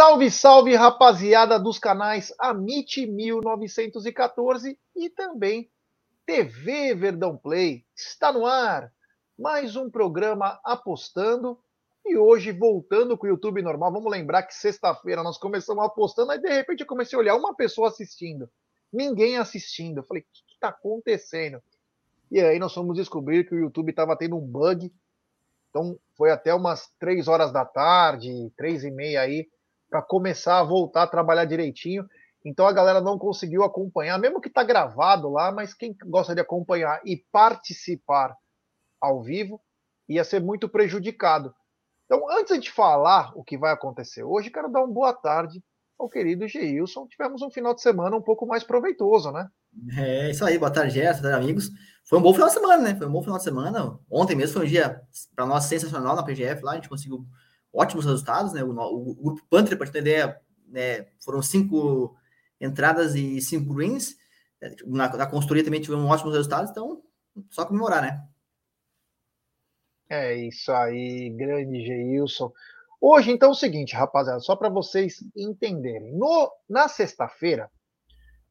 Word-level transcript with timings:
Salve, 0.00 0.30
salve, 0.30 0.74
rapaziada 0.74 1.60
dos 1.60 1.78
canais 1.78 2.32
Amit 2.38 3.06
1914 3.06 4.78
e 4.96 5.10
também 5.10 5.70
TV 6.24 6.94
Verdão 6.94 7.36
Play. 7.36 7.84
Está 7.94 8.32
no 8.32 8.46
ar 8.46 8.90
mais 9.38 9.76
um 9.76 9.90
programa 9.90 10.58
apostando 10.64 11.58
e 12.02 12.16
hoje 12.16 12.50
voltando 12.50 13.18
com 13.18 13.26
o 13.26 13.28
YouTube 13.28 13.60
normal. 13.60 13.92
Vamos 13.92 14.10
lembrar 14.10 14.44
que 14.44 14.54
sexta-feira 14.54 15.22
nós 15.22 15.36
começamos 15.36 15.84
apostando, 15.84 16.32
aí 16.32 16.40
de 16.40 16.48
repente 16.48 16.80
eu 16.80 16.86
comecei 16.86 17.14
a 17.14 17.20
olhar 17.20 17.36
uma 17.36 17.54
pessoa 17.54 17.88
assistindo, 17.88 18.48
ninguém 18.90 19.36
assistindo. 19.36 19.98
Eu 19.98 20.04
falei, 20.04 20.22
o 20.22 20.26
que 20.32 20.54
está 20.54 20.68
acontecendo? 20.68 21.62
E 22.30 22.40
aí 22.40 22.58
nós 22.58 22.72
fomos 22.72 22.96
descobrir 22.96 23.46
que 23.46 23.54
o 23.54 23.60
YouTube 23.60 23.90
estava 23.90 24.16
tendo 24.16 24.34
um 24.34 24.46
bug. 24.46 24.90
Então 25.68 25.98
foi 26.16 26.30
até 26.30 26.54
umas 26.54 26.90
três 26.98 27.28
horas 27.28 27.52
da 27.52 27.66
tarde, 27.66 28.50
três 28.56 28.82
e 28.82 28.90
meia 28.90 29.20
aí, 29.20 29.46
para 29.90 30.00
começar 30.00 30.60
a 30.60 30.64
voltar 30.64 31.02
a 31.02 31.08
trabalhar 31.08 31.44
direitinho. 31.44 32.06
Então 32.44 32.66
a 32.66 32.72
galera 32.72 33.00
não 33.00 33.18
conseguiu 33.18 33.64
acompanhar, 33.64 34.18
mesmo 34.18 34.40
que 34.40 34.48
está 34.48 34.62
gravado 34.62 35.28
lá, 35.28 35.52
mas 35.52 35.74
quem 35.74 35.94
gosta 36.06 36.34
de 36.34 36.40
acompanhar 36.40 37.00
e 37.04 37.16
participar 37.30 38.34
ao 39.00 39.20
vivo 39.22 39.60
ia 40.08 40.24
ser 40.24 40.40
muito 40.40 40.68
prejudicado. 40.68 41.54
Então, 42.06 42.28
antes 42.30 42.60
de 42.60 42.70
falar 42.70 43.30
o 43.36 43.44
que 43.44 43.56
vai 43.56 43.72
acontecer 43.72 44.24
hoje, 44.24 44.50
quero 44.50 44.68
dar 44.68 44.80
uma 44.80 44.92
boa 44.92 45.12
tarde 45.12 45.62
ao 45.98 46.08
querido 46.08 46.48
Geilson. 46.48 47.06
Tivemos 47.06 47.42
um 47.42 47.50
final 47.50 47.74
de 47.74 47.82
semana 47.82 48.16
um 48.16 48.22
pouco 48.22 48.46
mais 48.46 48.64
proveitoso, 48.64 49.30
né? 49.30 49.48
É 49.96 50.30
isso 50.30 50.44
aí, 50.44 50.58
boa 50.58 50.72
tarde, 50.72 50.94
Gerson, 50.94 51.28
amigos. 51.28 51.70
Foi 52.04 52.18
um 52.18 52.22
bom 52.22 52.32
final 52.32 52.48
de 52.48 52.54
semana, 52.54 52.82
né? 52.82 52.96
Foi 52.96 53.06
um 53.06 53.12
bom 53.12 53.22
final 53.22 53.38
de 53.38 53.44
semana. 53.44 53.96
Ontem 54.10 54.34
mesmo 54.34 54.54
foi 54.54 54.66
um 54.66 54.68
dia, 54.68 55.00
para 55.36 55.46
nós, 55.46 55.64
sensacional 55.64 56.16
na 56.16 56.24
PGF 56.24 56.64
lá, 56.64 56.72
a 56.72 56.74
gente 56.74 56.88
conseguiu 56.88 57.24
ótimos 57.72 58.04
resultados, 58.04 58.52
né? 58.52 58.62
O, 58.62 58.70
o, 58.70 59.10
o 59.10 59.22
grupo 59.22 59.46
Panther, 59.48 59.76
para 59.76 59.90
ter 59.90 60.00
ideia, 60.00 60.40
né, 60.66 61.06
foram 61.24 61.42
cinco 61.42 62.16
entradas 62.60 63.14
e 63.14 63.40
cinco 63.40 63.74
greens. 63.74 64.16
Na, 64.86 65.08
na 65.16 65.26
consultoria 65.26 65.64
também 65.64 65.80
tivemos 65.80 66.10
ótimos 66.10 66.34
resultados, 66.34 66.70
então 66.70 67.02
só 67.50 67.64
comemorar, 67.64 68.02
né? 68.02 68.26
É 70.08 70.34
isso 70.34 70.72
aí, 70.72 71.30
grande 71.30 71.84
Geilson. 71.84 72.52
Hoje, 73.00 73.30
então, 73.30 73.50
é 73.50 73.52
o 73.52 73.54
seguinte, 73.54 73.94
rapaziada, 73.94 74.40
só 74.40 74.54
para 74.54 74.68
vocês 74.68 75.24
entenderem. 75.34 76.12
No, 76.12 76.52
na 76.68 76.88
sexta-feira, 76.88 77.70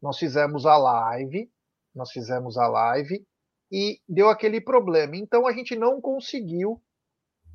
nós 0.01 0.17
fizemos 0.17 0.65
a 0.65 0.77
live, 0.77 1.51
nós 1.93 2.11
fizemos 2.11 2.57
a 2.57 2.67
live 2.67 3.23
e 3.71 4.01
deu 4.07 4.29
aquele 4.29 4.59
problema. 4.59 5.15
Então, 5.15 5.45
a 5.45 5.51
gente 5.51 5.75
não 5.75 6.01
conseguiu 6.01 6.81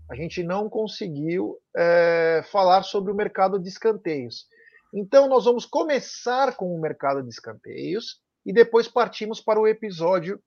a 0.09 0.15
gente 0.15 0.43
não 0.43 0.69
conseguiu 0.69 1.59
é, 1.77 2.43
falar 2.51 2.83
sobre 2.83 3.11
o 3.11 3.15
mercado 3.15 3.59
de 3.59 3.69
escanteios. 3.69 4.47
Então, 4.93 5.29
nós 5.29 5.45
vamos 5.45 5.65
começar 5.67 6.57
com 6.57 6.75
o 6.75 6.81
mercado 6.81 7.23
de 7.23 7.29
escanteios 7.29 8.21
e 8.45 8.53
depois 8.53 8.87
partimos 8.87 9.41
para 9.41 9.59
o 9.59 9.67
episódio 9.67 10.41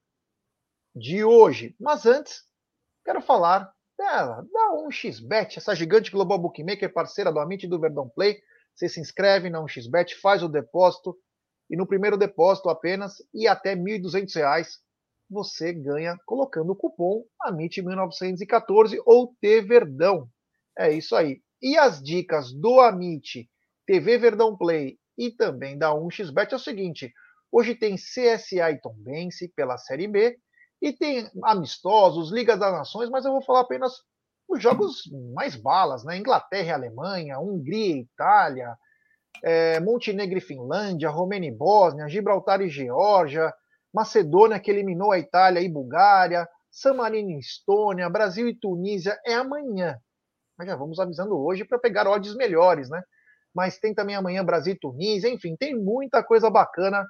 de 0.95 1.23
hoje. 1.23 1.75
Mas 1.79 2.05
antes, 2.05 2.43
quero 3.03 3.21
falar 3.21 3.71
dela, 3.97 4.45
da 4.51 4.83
1xBet, 4.87 5.57
essa 5.57 5.75
gigante 5.75 6.11
global 6.11 6.37
bookmaker, 6.37 6.93
parceira 6.93 7.31
do 7.31 7.39
Amit 7.39 7.65
e 7.65 7.69
do 7.69 7.79
Verdão 7.79 8.07
Play. 8.07 8.39
Você 8.73 8.87
se 8.87 8.99
inscreve 8.99 9.49
na 9.49 9.59
1xBet, 9.59 10.13
faz 10.21 10.43
o 10.43 10.47
depósito 10.47 11.17
e 11.69 11.75
no 11.75 11.87
primeiro 11.87 12.15
depósito 12.15 12.69
apenas 12.69 13.17
e 13.33 13.47
até 13.47 13.73
R$ 13.73 13.81
1.200 13.81 14.77
você 15.29 15.73
ganha 15.73 16.17
colocando 16.25 16.71
o 16.71 16.75
cupom 16.75 17.23
AMIT1914 17.45 18.97
ou 19.05 19.35
TVerdão. 19.41 20.29
É 20.77 20.91
isso 20.91 21.15
aí. 21.15 21.41
E 21.61 21.77
as 21.77 22.01
dicas 22.01 22.53
do 22.53 22.79
Amit, 22.79 23.49
TV 23.85 24.17
Verdão 24.17 24.55
Play 24.55 24.97
e 25.17 25.31
também 25.31 25.77
da 25.77 25.89
1xBet 25.91 26.53
é 26.53 26.55
o 26.55 26.59
seguinte: 26.59 27.13
hoje 27.51 27.75
tem 27.75 27.95
CSA 27.95 28.71
e 28.71 28.79
Tombense 28.79 29.51
pela 29.55 29.77
Série 29.77 30.07
B 30.07 30.37
e 30.81 30.93
tem 30.93 31.29
amistosos, 31.43 32.31
Ligas 32.31 32.59
das 32.59 32.71
Nações, 32.71 33.09
mas 33.09 33.25
eu 33.25 33.31
vou 33.31 33.41
falar 33.41 33.61
apenas 33.61 33.93
os 34.47 34.61
jogos 34.61 35.03
mais 35.33 35.55
balas, 35.55 36.03
né? 36.05 36.17
Inglaterra 36.17 36.67
e 36.67 36.71
Alemanha, 36.71 37.39
Hungria 37.39 37.95
e 37.95 38.01
Itália, 38.01 38.77
é, 39.43 39.79
Montenegro 39.79 40.37
e 40.37 40.41
Finlândia, 40.41 41.09
Romênia 41.09 41.49
e 41.49 41.55
Bósnia, 41.55 42.07
Gibraltar 42.07 42.61
e 42.61 42.69
Geórgia, 42.69 43.53
Macedônia, 43.97 44.59
que 44.59 44.69
eliminou 44.69 45.11
a 45.11 45.17
Itália 45.17 45.59
e 45.59 45.67
Bulgária, 45.67 46.47
San 46.69 46.93
Marino 46.93 47.31
e 47.31 47.39
Estônia, 47.39 48.07
Brasil 48.07 48.47
e 48.47 48.53
Tunísia 48.53 49.19
é 49.25 49.33
amanhã. 49.33 49.97
Mas 50.55 50.67
já 50.67 50.75
vamos 50.75 50.99
avisando 50.99 51.35
hoje 51.35 51.65
para 51.65 51.79
pegar 51.79 52.07
odds 52.07 52.35
melhores, 52.35 52.91
né? 52.91 53.01
Mas 53.51 53.79
tem 53.79 53.95
também 53.95 54.15
amanhã 54.15 54.45
Brasil 54.45 54.75
e 54.75 54.79
Tunísia, 54.79 55.29
enfim, 55.29 55.55
tem 55.55 55.75
muita 55.75 56.23
coisa 56.23 56.47
bacana 56.47 57.07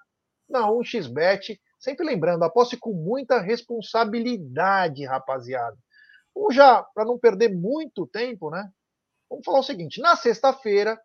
na 0.49 0.61
1xBet. 0.69 1.59
Sempre 1.77 2.05
lembrando, 2.05 2.43
aposte 2.43 2.77
com 2.77 2.93
muita 2.93 3.41
responsabilidade, 3.41 5.05
rapaziada. 5.05 5.75
Vamos 6.33 6.55
já, 6.55 6.83
para 6.95 7.03
não 7.03 7.19
perder 7.19 7.53
muito 7.53 8.07
tempo, 8.07 8.49
né? 8.49 8.71
Vamos 9.29 9.43
falar 9.43 9.59
o 9.59 9.63
seguinte: 9.63 9.99
na 9.99 10.15
sexta-feira, 10.15 10.97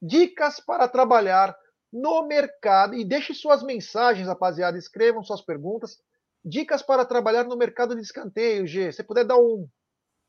dicas 0.00 0.58
para 0.58 0.88
trabalhar 0.88 1.54
no 1.92 2.26
mercado. 2.26 2.94
E 2.94 3.04
deixe 3.04 3.34
suas 3.34 3.62
mensagens, 3.62 4.26
rapaziada. 4.26 4.78
Escrevam 4.78 5.22
suas 5.22 5.40
perguntas. 5.40 5.98
Dicas 6.44 6.82
para 6.82 7.04
trabalhar 7.04 7.44
no 7.44 7.56
mercado 7.56 7.94
de 7.94 8.02
escanteio, 8.02 8.66
G. 8.66 8.92
Se 8.92 9.02
puder 9.02 9.24
dar 9.24 9.36
um, 9.36 9.68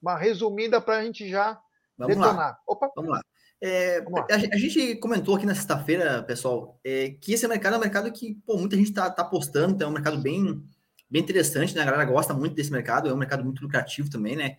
uma 0.02 0.18
resumida 0.18 0.82
para 0.82 0.98
a 0.98 1.04
gente 1.04 1.30
já 1.30 1.60
Vamos 1.98 2.16
detonar. 2.16 2.36
Lá. 2.36 2.60
Opa. 2.68 2.92
Vamos 2.96 3.12
lá. 3.12 3.22
É, 3.60 4.02
Vamos 4.02 4.20
lá. 4.22 4.28
A, 4.30 4.36
a, 4.36 4.58
gente 4.58 4.96
comentou 4.98 5.36
aqui 5.36 5.46
na 5.46 5.56
sexta-feira, 5.56 6.22
pessoal, 6.24 6.80
é, 6.84 7.12
que 7.22 7.34
esse 7.34 7.48
mercado 7.48 7.74
é 7.74 7.78
um 7.78 7.82
mercado 7.82 8.12
que 8.12 8.36
pô, 8.46 8.58
muita 8.58 8.76
gente 8.76 8.90
está 8.90 9.10
tá 9.10 9.24
apostando, 9.24 9.74
então 9.74 9.88
é 9.88 9.92
um 9.92 9.94
mercado 9.94 10.18
bem, 10.18 10.64
bem 11.10 11.22
interessante, 11.22 11.76
né? 11.76 11.82
A 11.82 11.86
galera 11.86 12.06
gosta 12.06 12.34
muito 12.34 12.56
desse 12.56 12.72
mercado, 12.72 13.10
é 13.10 13.14
um 13.14 13.18
mercado 13.18 13.44
muito 13.44 13.62
lucrativo 13.64 14.10
também, 14.10 14.36
né? 14.36 14.58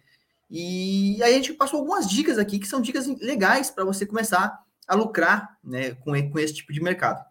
E 0.51 1.23
aí 1.23 1.35
a 1.35 1.37
gente 1.37 1.53
passou 1.53 1.81
algumas 1.81 2.09
dicas 2.09 2.39
aqui 2.39 2.59
que 2.59 2.67
são 2.67 2.81
dicas 2.81 3.07
legais 3.21 3.71
para 3.71 3.85
você 3.85 4.07
começar 4.07 4.59
a 4.89 4.95
lucrar 4.95 5.59
né, 5.63 5.95
com, 5.97 6.31
com 6.31 6.39
esse 6.39 6.55
tipo 6.55 6.73
de 6.73 6.83
mercado. 6.83 7.25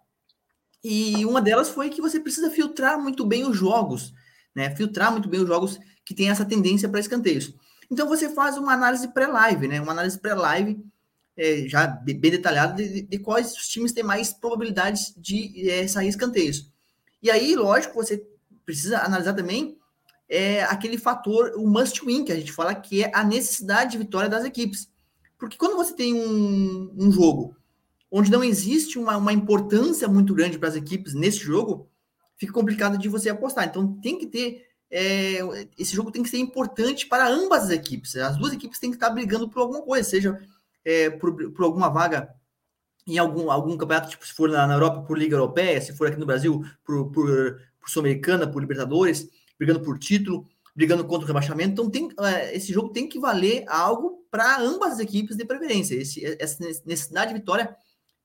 E 0.84 1.26
uma 1.26 1.42
delas 1.42 1.70
foi 1.70 1.90
que 1.90 2.02
você 2.02 2.20
precisa 2.20 2.52
filtrar 2.52 2.98
muito 3.02 3.26
bem 3.26 3.46
os 3.46 3.58
jogos, 3.58 4.14
né? 4.56 4.74
Filtrar 4.76 5.12
muito 5.12 5.28
bem 5.28 5.42
os 5.42 5.48
jogos 5.48 5.80
que 6.06 6.14
têm 6.14 6.30
essa 6.30 6.46
tendência 6.46 6.88
para 6.88 7.00
escanteios. 7.00 7.54
Então 7.92 8.08
você 8.08 8.30
faz 8.30 8.58
uma 8.58 8.74
análise 8.74 9.08
pré-live, 9.10 9.68
né? 9.68 9.82
Uma 9.82 9.92
análise 9.92 10.20
pré-live 10.20 10.80
é, 11.36 11.68
já 11.68 11.88
bem 11.88 12.32
detalhada 12.32 12.76
de, 12.76 13.02
de, 13.02 13.20
quais 13.20 13.54
os 13.54 13.68
times 13.68 13.92
têm 13.92 14.04
mais 14.04 14.34
probabilidades 14.34 15.14
de 15.18 15.70
é, 15.70 15.88
sair 15.88 16.08
escanteios. 16.08 16.72
E 17.22 17.30
aí, 17.30 17.56
lógico, 17.56 17.96
você 17.96 18.26
precisa 18.66 19.00
analisar 19.00 19.34
também 19.34 19.78
é, 20.30 20.64
aquele 20.64 20.98
fator, 20.98 21.54
o 21.56 21.68
must 21.68 22.04
win, 22.06 22.24
que 22.26 22.32
a 22.32 22.36
gente 22.36 22.52
fala 22.52 22.74
que 22.76 23.04
é 23.04 23.12
a 23.14 23.24
necessidade 23.24 23.92
de 23.92 23.98
vitória 23.98 24.30
das 24.30 24.44
equipes. 24.44 24.90
Porque 25.38 25.58
quando 25.58 25.76
você 25.76 25.94
tem 25.94 26.14
um, 26.14 26.94
um 26.98 27.12
jogo 27.12 27.56
onde 28.12 28.32
não 28.32 28.44
existe 28.44 28.98
uma, 28.98 29.18
uma 29.18 29.34
importância 29.34 30.08
muito 30.08 30.34
grande 30.34 30.58
para 30.58 30.70
as 30.70 30.76
equipes 30.76 31.14
nesse 31.14 31.40
jogo, 31.40 31.90
fica 32.38 32.54
complicado 32.54 32.98
de 32.98 33.10
você 33.10 33.30
apostar. 33.30 33.66
Então 33.66 34.00
tem 34.02 34.18
que 34.18 34.28
ter. 34.28 34.66
É, 34.90 35.40
esse 35.78 35.94
jogo 35.94 36.12
tem 36.12 36.24
que 36.24 36.30
ser 36.30 36.38
importante 36.38 37.08
para 37.08 37.28
ambas 37.28 37.64
as 37.64 37.70
equipes. 37.72 38.16
As 38.16 38.38
duas 38.38 38.54
equipes 38.54 38.80
têm 38.80 38.90
que 38.90 38.96
estar 38.96 39.10
brigando 39.10 39.50
por 39.50 39.60
alguma 39.60 39.82
coisa, 39.82 40.10
seja 40.10 40.40
é, 40.86 41.10
por, 41.10 41.52
por 41.52 41.66
alguma 41.66 41.90
vaga 41.90 42.34
em 43.06 43.18
algum, 43.18 43.50
algum 43.50 43.78
campeonato, 43.78 44.10
tipo, 44.10 44.26
se 44.26 44.34
for 44.34 44.50
na, 44.50 44.68
na 44.68 44.74
Europa 44.74 45.02
por 45.02 45.18
Liga 45.18 45.36
Europeia, 45.36 45.80
se 45.82 45.96
for 45.96 46.08
aqui 46.08 46.20
no 46.20 46.26
Brasil 46.26 46.64
por, 46.86 47.10
por, 47.12 47.28
por 47.80 47.90
Sul-Americana, 47.90 48.48
por 48.48 48.62
Libertadores, 48.62 49.30
brigando 49.58 49.82
por 49.82 49.98
título, 49.98 50.46
brigando 50.76 51.06
contra 51.06 51.24
o 51.24 51.28
rebaixamento. 51.28 51.72
Então 51.72 51.90
tem, 51.90 52.10
é, 52.20 52.56
esse 52.56 52.72
jogo 52.72 52.90
tem 52.90 53.08
que 53.08 53.20
valer 53.20 53.64
algo 53.68 54.17
para 54.30 54.60
ambas 54.60 54.94
as 54.94 55.00
equipes 55.00 55.36
de 55.36 55.46
preferência. 55.46 55.96
Esse, 55.96 56.24
essa 56.40 56.64
necessidade 56.64 57.34
de 57.34 57.40
vitória 57.40 57.76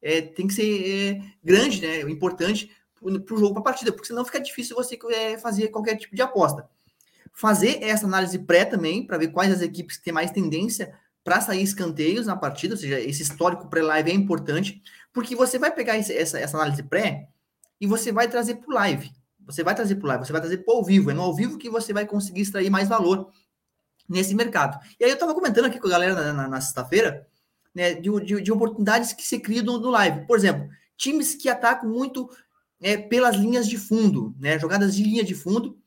é, 0.00 0.20
tem 0.20 0.46
que 0.46 0.54
ser 0.54 1.20
é, 1.20 1.22
grande, 1.42 1.80
né, 1.80 2.00
importante 2.02 2.70
para 3.00 3.34
o 3.34 3.38
jogo, 3.38 3.54
para 3.54 3.60
a 3.60 3.64
partida, 3.64 3.92
porque 3.92 4.06
senão 4.06 4.24
fica 4.24 4.40
difícil 4.40 4.76
você 4.76 4.98
é, 5.10 5.36
fazer 5.38 5.68
qualquer 5.68 5.96
tipo 5.96 6.14
de 6.14 6.22
aposta. 6.22 6.68
Fazer 7.32 7.82
essa 7.82 8.06
análise 8.06 8.38
pré 8.38 8.64
também, 8.64 9.04
para 9.06 9.18
ver 9.18 9.28
quais 9.28 9.52
as 9.52 9.60
equipes 9.60 9.96
que 9.96 10.04
têm 10.04 10.12
mais 10.12 10.30
tendência 10.30 10.94
para 11.24 11.40
sair 11.40 11.62
escanteios 11.62 12.26
na 12.26 12.36
partida, 12.36 12.74
ou 12.74 12.78
seja, 12.78 13.00
esse 13.00 13.22
histórico 13.22 13.68
pré-live 13.68 14.10
é 14.10 14.14
importante, 14.14 14.82
porque 15.12 15.34
você 15.34 15.58
vai 15.58 15.70
pegar 15.70 15.96
esse, 15.96 16.12
essa, 16.12 16.38
essa 16.38 16.56
análise 16.56 16.82
pré 16.82 17.28
e 17.80 17.86
você 17.86 18.12
vai 18.12 18.28
trazer 18.28 18.56
para 18.56 18.70
o 18.70 18.74
live. 18.74 19.10
Você 19.46 19.64
vai 19.64 19.74
trazer 19.74 19.96
para 19.96 20.04
o 20.04 20.08
live, 20.08 20.26
você 20.26 20.32
vai 20.32 20.40
trazer 20.40 20.58
para 20.58 20.72
o 20.72 20.76
ao 20.78 20.84
vivo. 20.84 21.10
É 21.10 21.14
no 21.14 21.22
ao 21.22 21.34
vivo 21.34 21.58
que 21.58 21.68
você 21.68 21.92
vai 21.92 22.06
conseguir 22.06 22.42
extrair 22.42 22.70
mais 22.70 22.88
valor 22.88 23.30
nesse 24.08 24.34
mercado. 24.34 24.78
E 24.98 25.04
aí 25.04 25.10
eu 25.10 25.14
estava 25.14 25.34
comentando 25.34 25.66
aqui 25.66 25.78
com 25.78 25.86
a 25.86 25.90
galera 25.90 26.14
na, 26.14 26.32
na, 26.32 26.48
na 26.48 26.60
sexta-feira, 26.60 27.26
né, 27.74 27.94
de, 27.94 28.10
de, 28.20 28.40
de, 28.40 28.52
oportunidades 28.52 29.12
que 29.12 29.22
se 29.22 29.38
criam 29.38 29.64
no, 29.64 29.90
live. 29.90 30.26
Por 30.26 30.36
exemplo, 30.36 30.68
times 30.96 31.34
que 31.34 31.48
atacam 31.48 31.88
muito 31.88 32.28
é, 32.80 32.96
pelas 32.96 33.36
linhas 33.36 33.66
de 33.66 33.78
fundo, 33.78 34.34
né, 34.38 34.58
jogadas 34.58 34.94
de 34.94 35.02
linha 35.02 35.24
de 35.24 35.34
fundo. 35.34 35.78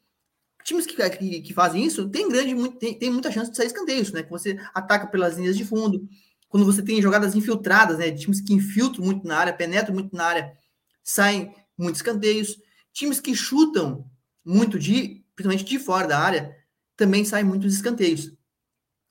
Times 0.64 0.88
que, 0.88 1.10
que, 1.12 1.42
que 1.42 1.54
fazem 1.54 1.86
isso 1.86 2.10
tem 2.10 2.28
grande, 2.28 2.56
muito, 2.56 2.78
tem, 2.78 2.98
tem 2.98 3.12
muita 3.12 3.32
chance 3.32 3.52
de 3.52 3.58
sair 3.58 3.68
escanteios, 3.68 4.12
né? 4.12 4.24
Que 4.24 4.32
você 4.32 4.58
ataca 4.74 5.06
pelas 5.06 5.38
linhas 5.38 5.56
de 5.56 5.64
fundo. 5.64 6.10
quando 6.50 6.66
você 6.66 6.82
tem 6.82 7.00
jogadas 7.00 7.36
infiltradas, 7.36 8.00
né? 8.00 8.12
Times 8.12 8.42
que 8.42 8.52
infiltram 8.52 9.06
muito 9.06 9.28
na 9.28 9.38
área, 9.38 9.54
penetram 9.54 9.94
muito 9.94 10.16
na 10.16 10.26
área, 10.26 10.58
saem 11.04 11.54
muitos 11.78 12.00
escanteios. 12.00 12.58
Times 12.92 13.20
que 13.20 13.36
chutam 13.36 14.10
muito 14.44 14.80
de, 14.80 15.24
principalmente 15.36 15.66
de 15.66 15.78
fora 15.78 16.08
da 16.08 16.18
área, 16.18 16.56
também 16.96 17.26
saem 17.26 17.46
muitos 17.46 17.74
escanteios. 17.74 18.32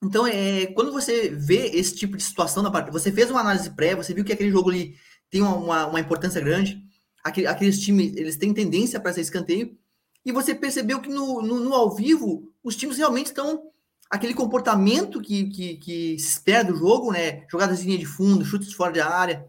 Então, 0.03 0.27
é, 0.27 0.67
quando 0.67 0.91
você 0.91 1.29
vê 1.29 1.67
esse 1.67 1.95
tipo 1.95 2.17
de 2.17 2.23
situação 2.23 2.61
na 2.61 2.71
partida, 2.71 2.91
você 2.91 3.11
fez 3.11 3.31
uma 3.31 3.39
análise 3.39 3.69
pré, 3.71 3.95
você 3.95 4.13
viu 4.13 4.23
que 4.23 4.33
aquele 4.33 4.51
jogo 4.51 4.69
ali 4.69 4.95
tem 5.29 5.41
uma, 5.41 5.87
uma 5.87 5.99
importância 5.99 6.39
grande, 6.41 6.81
aquele, 7.23 7.47
aqueles 7.47 7.79
times, 7.79 8.15
eles 8.15 8.37
têm 8.37 8.53
tendência 8.53 8.99
para 8.99 9.13
ser 9.13 9.21
escanteio, 9.21 9.77
e 10.23 10.31
você 10.31 10.53
percebeu 10.53 11.01
que 11.01 11.09
no, 11.09 11.41
no, 11.41 11.59
no, 11.59 11.73
ao 11.73 11.93
vivo, 11.95 12.51
os 12.63 12.75
times 12.75 12.97
realmente 12.97 13.27
estão, 13.27 13.71
aquele 14.09 14.33
comportamento 14.33 15.21
que, 15.21 15.49
que, 15.49 15.77
que 15.77 16.19
se 16.19 16.29
espera 16.29 16.63
do 16.63 16.75
jogo, 16.75 17.11
né, 17.11 17.45
jogadas 17.49 17.79
de 17.79 17.85
linha 17.85 17.97
de 17.97 18.05
fundo, 18.05 18.45
chutes 18.45 18.73
fora 18.73 18.93
da 18.93 19.07
área, 19.09 19.47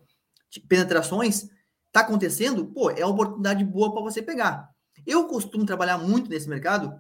penetrações, 0.68 1.48
está 1.86 2.00
acontecendo, 2.00 2.66
pô, 2.66 2.90
é 2.90 3.04
uma 3.04 3.14
oportunidade 3.14 3.64
boa 3.64 3.92
para 3.92 4.02
você 4.02 4.22
pegar. 4.22 4.70
Eu 5.06 5.26
costumo 5.26 5.64
trabalhar 5.64 5.98
muito 5.98 6.30
nesse 6.30 6.48
mercado 6.48 6.98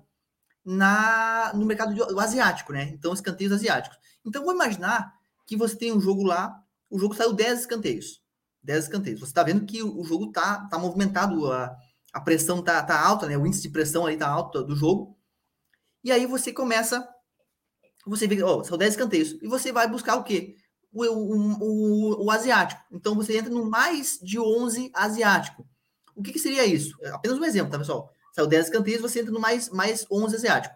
na 0.66 1.52
no 1.54 1.64
mercado 1.64 1.94
do 1.94 2.18
asiático, 2.18 2.72
né? 2.72 2.90
Então, 2.92 3.14
escanteios 3.14 3.52
asiáticos. 3.52 3.96
Então, 4.24 4.44
vou 4.44 4.52
imaginar 4.52 5.14
que 5.46 5.56
você 5.56 5.76
tem 5.76 5.92
um 5.92 6.00
jogo 6.00 6.24
lá, 6.24 6.60
o 6.90 6.98
jogo 6.98 7.14
saiu 7.14 7.32
10 7.32 7.60
escanteios. 7.60 8.20
10 8.64 8.84
escanteios. 8.84 9.20
Você 9.20 9.30
está 9.30 9.44
vendo 9.44 9.64
que 9.64 9.80
o 9.80 10.02
jogo 10.02 10.32
tá, 10.32 10.66
tá 10.68 10.76
movimentado, 10.76 11.52
a, 11.52 11.76
a 12.12 12.20
pressão 12.20 12.60
tá, 12.60 12.82
tá 12.82 13.00
alta, 13.00 13.28
né? 13.28 13.38
O 13.38 13.46
índice 13.46 13.62
de 13.62 13.68
pressão 13.68 14.04
aí 14.04 14.16
tá 14.16 14.28
alto 14.28 14.64
do 14.64 14.74
jogo. 14.74 15.16
E 16.02 16.10
aí 16.10 16.26
você 16.26 16.52
começa, 16.52 17.08
você 18.04 18.26
vê, 18.26 18.42
ó, 18.42 18.64
são 18.64 18.76
10 18.76 18.94
escanteios. 18.94 19.36
E 19.40 19.46
você 19.46 19.70
vai 19.70 19.88
buscar 19.88 20.16
o 20.16 20.24
quê? 20.24 20.56
O, 20.92 21.04
o, 21.04 21.62
o, 21.62 22.24
o 22.24 22.30
asiático. 22.30 22.82
Então, 22.90 23.14
você 23.14 23.38
entra 23.38 23.52
no 23.52 23.70
mais 23.70 24.18
de 24.20 24.40
11 24.40 24.90
asiático. 24.92 25.64
O 26.16 26.22
que, 26.22 26.32
que 26.32 26.38
seria 26.40 26.64
isso? 26.64 26.96
É 27.02 27.10
apenas 27.10 27.38
um 27.38 27.44
exemplo, 27.44 27.70
tá, 27.70 27.78
pessoal? 27.78 28.10
Saiu 28.36 28.46
10 28.46 28.66
escanteios, 28.66 29.00
você 29.00 29.20
entra 29.20 29.32
no 29.32 29.40
mais, 29.40 29.70
mais 29.70 30.06
11 30.10 30.36
asiático. 30.36 30.74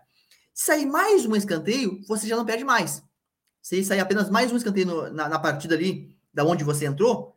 Se 0.55 0.65
sair 0.65 0.87
mais 0.87 1.27
um 1.27 1.37
escanteio, 1.37 2.01
você 2.09 2.27
já 2.27 2.35
não 2.35 2.47
perde 2.47 2.65
mais. 2.65 3.03
Se 3.61 3.85
sair 3.85 4.01
apenas 4.01 4.31
mais 4.31 4.51
um 4.51 4.57
escanteio 4.57 4.87
no, 4.87 5.11
na, 5.11 5.29
na, 5.29 5.39
partida 5.39 5.75
ali, 5.75 6.17
da 6.33 6.43
onde 6.43 6.65
você 6.65 6.87
entrou, 6.87 7.37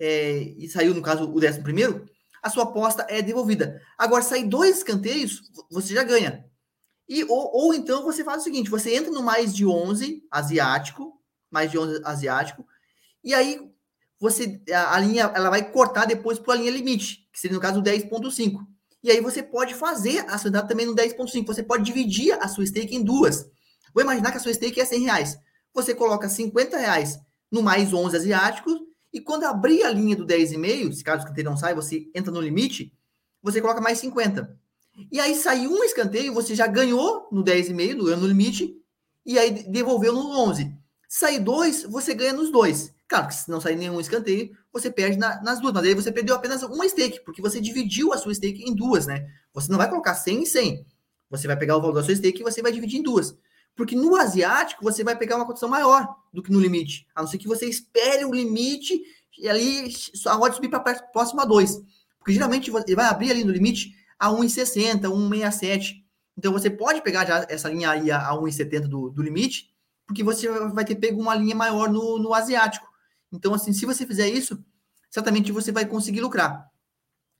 é, 0.00 0.38
e 0.56 0.70
saiu, 0.70 0.94
no 0.94 1.02
caso, 1.02 1.30
o 1.30 1.38
décimo 1.38 1.64
primeiro, 1.64 2.08
a 2.42 2.48
sua 2.48 2.62
aposta 2.62 3.04
é 3.10 3.20
devolvida. 3.20 3.78
Agora, 3.98 4.22
sair 4.22 4.44
dois 4.44 4.78
escanteios, 4.78 5.42
você 5.70 5.92
já 5.92 6.02
ganha. 6.02 6.46
E, 7.06 7.24
ou, 7.24 7.50
ou 7.52 7.74
então 7.74 8.02
você 8.02 8.24
faz 8.24 8.40
o 8.40 8.44
seguinte: 8.44 8.70
você 8.70 8.94
entra 8.94 9.12
no 9.12 9.22
mais 9.22 9.54
de 9.54 9.66
11 9.66 10.26
asiático, 10.30 11.20
mais 11.50 11.70
de 11.70 11.78
11 11.78 12.00
asiático, 12.06 12.66
e 13.22 13.34
aí 13.34 13.70
você 14.18 14.62
a, 14.72 14.96
a 14.96 14.98
linha 14.98 15.30
ela 15.34 15.50
vai 15.50 15.70
cortar 15.70 16.06
depois 16.06 16.38
para 16.38 16.54
a 16.54 16.56
linha 16.56 16.70
limite, 16.70 17.28
que 17.30 17.38
seria 17.38 17.54
no 17.54 17.60
caso 17.60 17.80
o 17.80 17.82
10.5. 17.82 18.66
E 19.02 19.10
aí 19.10 19.20
você 19.20 19.42
pode 19.42 19.74
fazer 19.74 20.24
a 20.28 20.36
sua 20.38 20.48
entrada 20.48 20.68
também 20.68 20.86
no 20.86 20.94
10.5. 20.94 21.46
Você 21.46 21.62
pode 21.62 21.84
dividir 21.84 22.32
a 22.42 22.48
sua 22.48 22.66
stake 22.66 22.94
em 22.96 23.02
duas. 23.02 23.48
Vou 23.94 24.02
imaginar 24.02 24.30
que 24.30 24.38
a 24.38 24.40
sua 24.40 24.52
stake 24.52 24.80
é 24.80 24.84
100 24.84 25.00
reais. 25.02 25.38
Você 25.72 25.94
coloca 25.94 26.28
50 26.28 26.76
reais 26.76 27.18
no 27.50 27.62
mais 27.62 27.92
11 27.92 28.16
asiáticos 28.16 28.78
e 29.12 29.20
quando 29.20 29.44
abrir 29.44 29.82
a 29.84 29.90
linha 29.90 30.16
do 30.16 30.26
10,5, 30.26 30.92
se 30.92 31.04
caso 31.04 31.18
o 31.18 31.22
escanteio 31.22 31.48
não 31.48 31.56
sai, 31.56 31.74
você 31.74 32.10
entra 32.14 32.30
no 32.30 32.40
limite, 32.40 32.92
você 33.42 33.60
coloca 33.60 33.80
mais 33.80 33.98
50. 33.98 34.56
E 35.10 35.20
aí 35.20 35.34
sai 35.34 35.66
um 35.66 35.82
escanteio, 35.84 36.34
você 36.34 36.54
já 36.54 36.66
ganhou 36.66 37.28
no 37.32 37.42
10,5, 37.42 37.94
no, 37.94 38.16
no 38.16 38.26
limite, 38.26 38.74
e 39.24 39.38
aí 39.38 39.50
devolveu 39.70 40.12
no 40.12 40.38
11. 40.40 40.64
Se 41.08 41.20
sair 41.20 41.38
dois, 41.38 41.84
você 41.84 42.14
ganha 42.14 42.32
nos 42.32 42.50
dois. 42.50 42.92
Claro 43.08 43.26
que 43.26 43.34
se 43.34 43.50
não 43.50 43.60
sair 43.60 43.74
nenhum 43.74 43.98
escanteio, 43.98 44.54
você 44.70 44.90
perde 44.90 45.16
na, 45.16 45.40
nas 45.42 45.60
duas, 45.60 45.72
mas 45.72 45.84
aí 45.84 45.94
você 45.94 46.12
perdeu 46.12 46.36
apenas 46.36 46.62
uma 46.62 46.86
stake, 46.86 47.24
porque 47.24 47.40
você 47.40 47.58
dividiu 47.58 48.12
a 48.12 48.18
sua 48.18 48.34
stake 48.34 48.62
em 48.62 48.74
duas, 48.74 49.06
né? 49.06 49.26
Você 49.54 49.70
não 49.70 49.78
vai 49.78 49.88
colocar 49.88 50.14
100 50.14 50.42
e 50.42 50.46
100. 50.46 50.86
Você 51.30 51.46
vai 51.46 51.56
pegar 51.56 51.76
o 51.76 51.80
valor 51.80 51.94
da 51.94 52.02
sua 52.02 52.14
stake 52.14 52.40
e 52.40 52.44
você 52.44 52.60
vai 52.60 52.70
dividir 52.70 53.00
em 53.00 53.02
duas. 53.02 53.34
Porque 53.74 53.96
no 53.96 54.16
asiático, 54.16 54.82
você 54.82 55.02
vai 55.02 55.16
pegar 55.16 55.36
uma 55.36 55.46
condição 55.46 55.68
maior 55.68 56.06
do 56.32 56.42
que 56.42 56.50
no 56.50 56.60
limite. 56.60 57.06
A 57.14 57.22
não 57.22 57.28
ser 57.28 57.38
que 57.38 57.48
você 57.48 57.66
espere 57.66 58.24
o 58.24 58.32
limite 58.32 59.00
e 59.38 59.48
ali 59.48 59.90
a 60.26 60.38
odd 60.38 60.54
subir 60.54 60.68
para 60.68 60.80
próxima 60.80 61.44
a 61.44 61.46
2. 61.46 61.80
Porque 62.18 62.32
geralmente 62.32 62.70
ele 62.70 62.96
vai 62.96 63.06
abrir 63.06 63.30
ali 63.30 63.44
no 63.44 63.52
limite 63.52 63.94
a 64.18 64.30
1,60, 64.30 65.02
1,67. 65.02 66.02
Então 66.36 66.52
você 66.52 66.68
pode 66.68 67.00
pegar 67.02 67.24
já 67.24 67.46
essa 67.48 67.68
linha 67.68 67.90
aí 67.90 68.10
a 68.10 68.30
1,70 68.32 68.80
do, 68.80 69.10
do 69.10 69.22
limite, 69.22 69.72
porque 70.06 70.24
você 70.24 70.48
vai 70.70 70.84
ter 70.84 70.96
pego 70.96 71.20
uma 71.20 71.34
linha 71.34 71.54
maior 71.54 71.88
no, 71.88 72.18
no 72.18 72.34
asiático. 72.34 72.87
Então, 73.32 73.54
assim, 73.54 73.72
se 73.72 73.86
você 73.86 74.06
fizer 74.06 74.28
isso, 74.28 74.62
certamente 75.10 75.52
você 75.52 75.72
vai 75.72 75.86
conseguir 75.86 76.20
lucrar. 76.20 76.70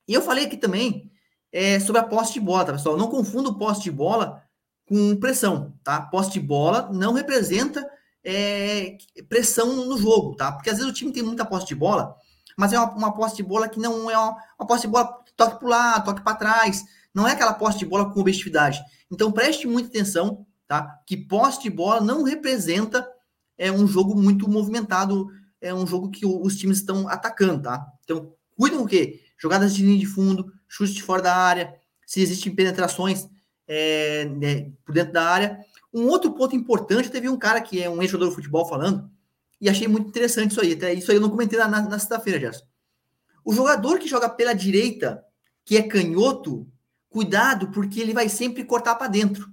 E 0.06 0.14
eu 0.14 0.22
falei 0.22 0.46
aqui 0.46 0.56
também 0.56 1.10
é, 1.52 1.80
sobre 1.80 2.00
a 2.00 2.04
posse 2.04 2.34
de 2.34 2.40
bola, 2.40 2.64
tá, 2.64 2.72
pessoal? 2.72 2.96
Não 2.96 3.08
confunda 3.08 3.50
o 3.50 3.58
posse 3.58 3.82
de 3.82 3.90
bola 3.90 4.42
com 4.86 5.16
pressão, 5.16 5.74
tá? 5.84 6.00
Posse 6.00 6.32
de 6.32 6.40
bola 6.40 6.90
não 6.92 7.12
representa 7.12 7.88
é, 8.24 8.96
pressão 9.28 9.86
no 9.86 9.98
jogo, 9.98 10.34
tá? 10.34 10.52
Porque 10.52 10.70
às 10.70 10.76
vezes 10.76 10.90
o 10.90 10.94
time 10.94 11.12
tem 11.12 11.22
muita 11.22 11.44
posse 11.44 11.66
de 11.66 11.74
bola, 11.74 12.16
mas 12.56 12.72
é 12.72 12.78
uma, 12.78 12.90
uma 12.94 13.14
posse 13.14 13.36
de 13.36 13.42
bola 13.42 13.68
que 13.68 13.78
não 13.78 14.10
é 14.10 14.16
uma, 14.16 14.36
uma 14.58 14.66
posse 14.66 14.82
de 14.82 14.88
bola 14.88 15.06
toque 15.36 15.58
para 15.60 15.68
lá, 15.68 16.00
toque 16.00 16.22
para 16.22 16.36
trás, 16.36 16.84
não 17.14 17.26
é 17.28 17.32
aquela 17.32 17.52
posse 17.52 17.78
de 17.78 17.86
bola 17.86 18.10
com 18.12 18.20
objetividade. 18.20 18.82
Então 19.10 19.30
preste 19.30 19.66
muita 19.66 19.88
atenção, 19.88 20.46
tá? 20.66 21.00
Que 21.06 21.16
posse 21.16 21.62
de 21.62 21.70
bola 21.70 22.00
não 22.00 22.22
representa 22.22 23.08
é 23.56 23.70
um 23.72 23.86
jogo 23.86 24.14
muito 24.14 24.48
movimentado 24.48 25.28
é 25.60 25.74
um 25.74 25.86
jogo 25.86 26.10
que 26.10 26.24
os 26.24 26.56
times 26.56 26.78
estão 26.78 27.08
atacando, 27.08 27.62
tá? 27.62 27.86
Então, 28.04 28.34
cuidem 28.56 28.78
o 28.78 28.86
quê? 28.86 29.20
Jogadas 29.36 29.74
de 29.74 29.84
linha 29.84 29.98
de 29.98 30.06
fundo, 30.06 30.52
chutes 30.66 30.94
de 30.94 31.02
fora 31.02 31.22
da 31.22 31.36
área, 31.36 31.74
se 32.06 32.20
existem 32.20 32.54
penetrações 32.54 33.28
é, 33.66 34.24
né, 34.26 34.72
por 34.84 34.94
dentro 34.94 35.12
da 35.12 35.24
área. 35.24 35.58
Um 35.92 36.06
outro 36.06 36.32
ponto 36.32 36.54
importante, 36.54 37.10
teve 37.10 37.28
um 37.28 37.38
cara 37.38 37.60
que 37.60 37.82
é 37.82 37.88
um 37.88 38.02
ex-jogador 38.02 38.30
de 38.30 38.36
futebol 38.36 38.66
falando, 38.66 39.10
e 39.60 39.68
achei 39.68 39.88
muito 39.88 40.08
interessante 40.08 40.52
isso 40.52 40.60
aí. 40.60 40.72
Até 40.72 40.94
isso 40.94 41.10
aí 41.10 41.16
eu 41.16 41.20
não 41.20 41.30
comentei 41.30 41.58
na, 41.58 41.68
na 41.68 41.98
sexta-feira, 41.98 42.38
Gerson. 42.38 42.64
O 43.44 43.52
jogador 43.52 43.98
que 43.98 44.08
joga 44.08 44.28
pela 44.28 44.52
direita, 44.52 45.24
que 45.64 45.76
é 45.76 45.82
canhoto, 45.82 46.70
cuidado, 47.08 47.70
porque 47.70 48.00
ele 48.00 48.12
vai 48.12 48.28
sempre 48.28 48.64
cortar 48.64 48.94
para 48.94 49.08
dentro. 49.08 49.50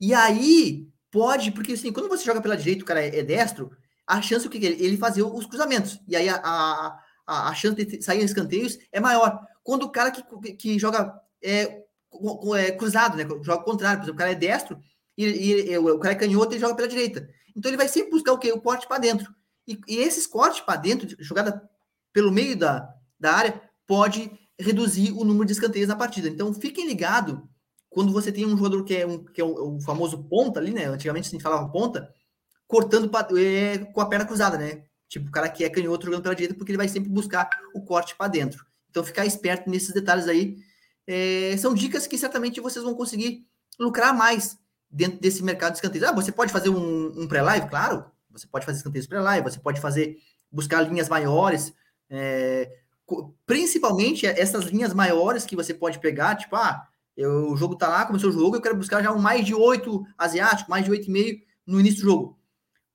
E 0.00 0.12
aí 0.14 0.88
pode, 1.10 1.50
porque 1.50 1.72
assim, 1.72 1.92
quando 1.92 2.08
você 2.08 2.24
joga 2.24 2.42
pela 2.42 2.56
direita, 2.56 2.82
o 2.82 2.86
cara 2.86 3.02
é, 3.02 3.18
é 3.18 3.22
destro, 3.22 3.70
a 4.06 4.22
chance 4.22 4.46
o 4.46 4.50
que, 4.50 4.60
que 4.60 4.66
ele, 4.66 4.84
ele 4.84 4.96
fazia 4.96 5.26
os 5.26 5.46
cruzamentos. 5.46 6.00
E 6.06 6.14
aí 6.14 6.28
a, 6.28 6.36
a, 6.36 6.98
a, 7.26 7.48
a 7.48 7.54
chance 7.54 7.84
de 7.84 8.02
sair 8.02 8.22
escanteios 8.22 8.78
é 8.92 9.00
maior. 9.00 9.40
Quando 9.62 9.82
o 9.82 9.90
cara 9.90 10.10
que, 10.10 10.22
que 10.54 10.78
joga 10.78 11.20
é, 11.42 11.82
é, 12.56 12.72
cruzado, 12.72 13.16
né? 13.16 13.24
Joga 13.42 13.64
contrário, 13.64 13.98
por 13.98 14.04
exemplo, 14.04 14.14
o 14.14 14.18
cara 14.18 14.32
é 14.32 14.34
destro 14.34 14.78
e, 15.16 15.24
e, 15.24 15.72
e 15.72 15.78
o 15.78 15.98
cara 15.98 16.14
é 16.14 16.18
canhoto 16.18 16.54
e 16.54 16.58
joga 16.58 16.74
pela 16.74 16.88
direita. 16.88 17.28
Então 17.56 17.70
ele 17.70 17.76
vai 17.76 17.88
sempre 17.88 18.10
buscar 18.10 18.32
o 18.32 18.38
quê? 18.38 18.52
O 18.52 18.60
corte 18.60 18.86
para 18.86 18.98
dentro. 18.98 19.34
E, 19.66 19.78
e, 19.88 19.96
esses 19.98 20.26
cortes 20.26 20.60
para 20.60 20.76
dentro, 20.76 21.08
jogada 21.18 21.68
pelo 22.12 22.30
meio 22.30 22.56
da, 22.56 22.88
da 23.18 23.32
área, 23.32 23.60
pode 23.86 24.30
reduzir 24.58 25.12
o 25.12 25.24
número 25.24 25.44
de 25.44 25.52
escanteios 25.52 25.88
na 25.88 25.96
partida. 25.96 26.28
Então 26.28 26.52
fiquem 26.54 26.86
ligados 26.86 27.38
quando 27.88 28.12
você 28.12 28.30
tem 28.30 28.46
um 28.46 28.56
jogador 28.56 28.84
que 28.84 28.94
é, 28.94 29.06
um, 29.06 29.24
que 29.24 29.40
é 29.40 29.44
o, 29.44 29.80
famoso 29.80 30.22
ponta 30.24 30.60
ali, 30.60 30.72
né? 30.72 30.84
Antigamente 30.84 31.30
gente 31.30 31.42
falava 31.42 31.68
ponta, 31.70 32.08
cortando 32.66 33.10
é, 33.38 33.78
com 33.78 34.00
a 34.00 34.06
perna 34.06 34.24
cruzada, 34.24 34.58
né? 34.58 34.82
Tipo, 35.08 35.28
o 35.28 35.32
cara 35.32 35.48
que 35.48 35.64
é 35.64 35.70
canhoto 35.70 36.04
jogando 36.04 36.22
pela 36.22 36.34
direita, 36.34 36.54
porque 36.54 36.72
ele 36.72 36.78
vai 36.78 36.88
sempre 36.88 37.08
buscar 37.08 37.48
o 37.74 37.80
corte 37.80 38.14
para 38.16 38.28
dentro. 38.28 38.66
Então, 38.90 39.04
ficar 39.04 39.24
esperto 39.24 39.70
nesses 39.70 39.92
detalhes 39.92 40.26
aí. 40.26 40.56
É, 41.06 41.56
são 41.58 41.74
dicas 41.74 42.06
que 42.06 42.18
certamente 42.18 42.60
vocês 42.60 42.84
vão 42.84 42.94
conseguir 42.94 43.46
lucrar 43.78 44.16
mais 44.16 44.58
dentro 44.90 45.20
desse 45.20 45.42
mercado 45.42 45.72
de 45.72 45.78
escanteios. 45.78 46.08
Ah, 46.08 46.12
você 46.12 46.32
pode 46.32 46.52
fazer 46.52 46.70
um, 46.70 47.22
um 47.22 47.28
pré-live? 47.28 47.68
Claro, 47.68 48.04
você 48.30 48.46
pode 48.46 48.66
fazer 48.66 48.78
escanteios 48.78 49.06
pré-live, 49.06 49.48
você 49.48 49.60
pode 49.60 49.80
fazer, 49.80 50.18
buscar 50.50 50.80
linhas 50.80 51.08
maiores, 51.08 51.72
é, 52.10 52.72
principalmente 53.44 54.26
essas 54.26 54.64
linhas 54.64 54.92
maiores 54.92 55.44
que 55.44 55.54
você 55.54 55.72
pode 55.72 56.00
pegar, 56.00 56.34
tipo, 56.34 56.56
ah, 56.56 56.88
eu, 57.16 57.52
o 57.52 57.56
jogo 57.56 57.76
tá 57.76 57.88
lá, 57.88 58.04
começou 58.04 58.30
o 58.30 58.32
jogo, 58.32 58.56
eu 58.56 58.60
quero 58.60 58.76
buscar 58.76 59.02
já 59.02 59.12
um 59.12 59.18
mais 59.18 59.46
de 59.46 59.54
8 59.54 60.04
asiático, 60.18 60.70
mais 60.70 60.84
de 60.84 60.90
8,5 60.90 61.42
no 61.64 61.78
início 61.78 62.00
do 62.00 62.10
jogo 62.10 62.36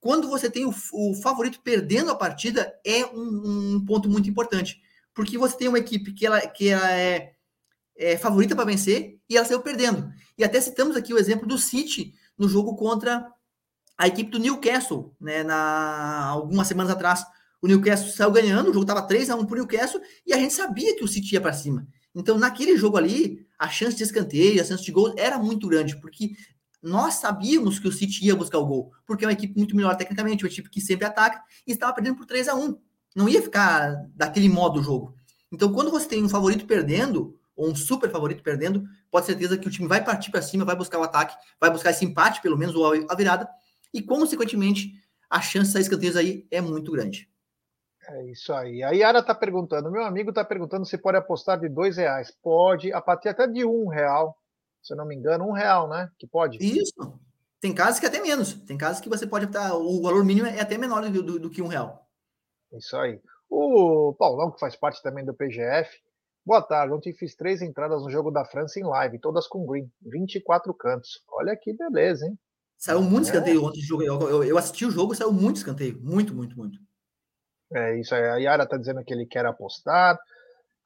quando 0.02 0.28
você 0.28 0.50
tem 0.50 0.66
o, 0.66 0.74
o 0.94 1.14
favorito 1.22 1.62
perdendo 1.62 2.10
a 2.10 2.16
partida, 2.16 2.74
é 2.84 3.06
um, 3.06 3.76
um, 3.76 3.86
ponto 3.86 4.10
muito 4.10 4.28
importante. 4.28 4.82
Porque 5.14 5.38
você 5.38 5.56
tem 5.56 5.68
uma 5.68 5.78
equipe 5.78 6.12
que 6.12 6.26
ela, 6.26 6.42
que 6.42 6.70
ela 6.70 6.92
é, 6.92 7.34
é 7.96 8.18
favorita 8.18 8.56
para 8.56 8.66
vencer 8.66 9.20
e 9.30 9.38
ela 9.38 9.46
saiu 9.46 9.62
perdendo. 9.62 10.12
E 10.36 10.44
até 10.44 10.60
citamos 10.60 10.98
aqui 10.98 11.14
o 11.14 11.20
exemplo 11.20 11.48
do 11.48 11.58
City 11.58 12.16
no 12.36 12.50
jogo 12.50 12.76
contra 12.76 13.32
a 13.96 14.08
equipe 14.08 14.32
do 14.32 14.40
Newcastle, 14.40 15.16
né, 15.22 15.44
na, 15.44 16.26
algumas 16.26 16.68
semanas 16.68 16.92
atrás. 16.92 17.24
O 17.62 17.68
Newcastle 17.68 18.10
saiu 18.10 18.32
ganhando, 18.32 18.72
o 18.72 18.74
jogo 18.74 18.86
estava 18.86 19.04
3 19.04 19.30
a 19.30 19.36
1 19.36 19.46
para 19.46 19.54
o 19.54 19.58
Newcastle 19.58 20.02
e 20.26 20.34
a 20.34 20.38
gente 20.38 20.54
sabia 20.54 20.96
que 20.96 21.04
o 21.04 21.08
City 21.08 21.36
ia 21.36 21.42
para 21.42 21.54
cima. 21.54 21.88
Então, 22.16 22.40
naquele 22.40 22.76
jogo 22.76 22.98
ali, 22.98 23.46
a 23.60 23.70
chance 23.70 23.96
de 23.96 24.02
escanteio, 24.02 24.60
a 24.60 24.66
chance 24.66 24.84
de 24.84 24.92
gol 24.92 25.14
era 25.16 25.38
muito 25.38 25.68
grande, 25.68 25.96
porque 26.02 26.32
Nós 26.82 27.16
sabíamos 27.16 27.78
que 27.78 27.88
o 27.88 27.92
City 27.92 28.26
ia 28.26 28.36
buscar 28.36 28.58
o 28.58 28.66
gol, 28.66 28.92
porque 29.06 29.24
é 29.24 29.28
uma 29.28 29.34
equipe 29.34 29.56
muito 29.58 29.76
melhor 29.76 29.96
tecnicamente, 29.96 30.44
uma 30.44 30.50
equipe 30.50 30.70
que 30.70 30.82
sempre 30.82 31.06
ataca 31.06 31.44
e 31.68 31.72
estava 31.72 31.94
perdendo 31.94 32.16
por 32.16 32.26
3 32.26 32.48
a 32.48 32.56
1 32.56 32.76
Não 33.16 33.30
ia 33.30 33.42
ficar 33.42 34.08
daquele 34.16 34.50
modo 34.50 34.80
o 34.80 34.84
jogo. 34.84 35.16
Então, 35.52 35.72
quando 35.72 35.92
você 35.92 36.08
tem 36.08 36.24
um 36.24 36.30
favorito 36.30 36.66
perdendo, 36.66 37.38
ou 37.56 37.70
um 37.70 37.76
super 37.76 38.10
favorito 38.10 38.42
perdendo, 38.42 38.84
pode 39.12 39.26
ter 39.26 39.34
certeza 39.34 39.58
que 39.58 39.68
o 39.68 39.72
time 39.72 39.88
vai 39.88 40.04
partir 40.04 40.32
para 40.32 40.42
cima, 40.42 40.66
vai 40.66 40.76
buscar 40.76 40.98
o 40.98 41.04
ataque, 41.04 41.36
vai 41.60 41.70
buscar 41.70 41.92
esse 41.92 42.06
empate, 42.06 42.42
pelo 42.42 42.58
menos, 42.58 42.74
ou 42.74 42.86
a 43.08 43.16
virada, 43.16 43.48
e, 43.94 44.02
consequentemente, 44.02 44.94
a 45.30 45.42
chance 45.42 45.74
de 45.74 45.80
escanteios 45.80 46.16
aí 46.16 46.48
é 46.50 46.62
muito 46.62 46.92
grande. 46.92 47.30
É 48.08 48.32
isso 48.32 48.52
aí. 48.52 48.82
A 48.84 48.90
Yara 48.92 49.20
está 49.20 49.36
perguntando, 49.36 49.92
meu 49.92 50.04
amigo 50.04 50.30
está 50.30 50.44
perguntando 50.44 50.86
se 50.86 50.98
pode 50.98 51.18
apostar 51.18 51.60
de 51.60 51.70
dois 51.70 51.98
reais. 51.98 52.36
Pode, 52.42 52.92
a 52.92 53.02
partir 53.02 53.30
até 53.30 53.48
de 53.48 53.64
um 53.64 53.88
real, 53.88 54.36
se 54.82 54.94
eu 54.94 54.98
não 54.98 55.06
me 55.06 55.16
engano, 55.16 55.48
um 55.48 55.52
real, 55.52 55.88
né? 55.88 56.10
Que 56.18 56.28
pode. 56.28 56.58
Isso. 56.60 57.20
Tem 57.60 57.74
casos 57.74 58.00
que 58.00 58.06
é 58.06 58.10
até 58.10 58.20
menos. 58.20 58.54
Tem 58.54 58.78
casos 58.78 59.02
que 59.02 59.10
você 59.10 59.28
pode 59.28 59.46
optar, 59.46 59.76
o 59.76 60.02
valor 60.02 60.26
mínimo 60.26 60.48
é 60.48 60.60
até 60.60 60.78
menor 60.78 61.08
do, 61.10 61.24
do, 61.24 61.40
do 61.40 61.50
que 61.50 61.62
um 61.62 61.68
real. 61.68 62.08
Isso 62.74 62.98
aí. 62.98 63.22
O 63.50 64.16
Paulão, 64.18 64.52
que 64.52 64.60
faz 64.60 64.76
parte 64.76 65.04
também 65.04 65.24
do 65.24 65.34
PGF, 65.34 65.90
boa 66.46 66.62
tarde. 66.62 66.94
Ontem 66.94 67.14
fiz 67.14 67.36
três 67.36 67.62
entradas 67.62 68.02
no 68.02 68.10
jogo 68.10 68.32
da 68.32 68.46
França 68.46 68.80
em 68.80 68.84
live, 68.84 69.20
todas 69.20 69.48
com 69.48 69.66
green, 69.66 69.92
24 70.02 70.74
cantos. 70.74 71.24
Olha 71.28 71.56
que 71.56 71.74
beleza, 71.74 72.26
hein? 72.26 72.40
Saiu 72.78 73.04
muito 73.04 73.26
é. 73.26 73.28
escanteio 73.28 73.64
ontem 73.64 73.80
de 73.80 73.86
jogo. 73.86 74.02
Eu, 74.02 74.20
eu, 74.28 74.44
eu, 74.44 74.58
assisti 74.58 74.86
o 74.86 74.92
jogo, 74.92 75.14
saiu 75.14 75.32
muito 75.32 75.58
escanteio. 75.58 76.00
Muito, 76.02 76.34
muito, 76.34 76.58
muito. 76.58 76.80
É 77.74 78.00
isso 78.00 78.16
aí. 78.16 78.24
A 78.24 78.38
Yara 78.38 78.66
tá 78.66 78.76
dizendo 78.76 79.04
que 79.04 79.14
ele 79.14 79.28
quer 79.28 79.46
apostar. 79.46 80.18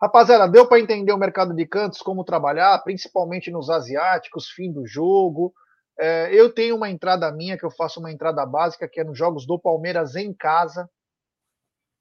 Rapaziada, 0.02 0.48
deu 0.48 0.68
para 0.68 0.80
entender 0.80 1.14
o 1.14 1.18
mercado 1.18 1.54
de 1.54 1.66
cantos, 1.66 2.02
como 2.02 2.26
trabalhar, 2.26 2.78
principalmente 2.84 3.50
nos 3.50 3.70
asiáticos, 3.70 4.50
fim 4.50 4.72
do 4.72 4.86
jogo. 4.86 5.54
É, 5.98 6.34
eu 6.34 6.54
tenho 6.54 6.76
uma 6.76 6.90
entrada 6.90 7.32
minha, 7.32 7.58
que 7.58 7.66
eu 7.66 7.72
faço 7.72 8.02
uma 8.02 8.12
entrada 8.12 8.46
básica, 8.46 8.90
que 8.90 9.00
é 9.00 9.04
nos 9.06 9.18
jogos 9.18 9.48
do 9.48 9.58
Palmeiras 9.58 10.16
em 10.18 10.34
casa, 10.34 10.90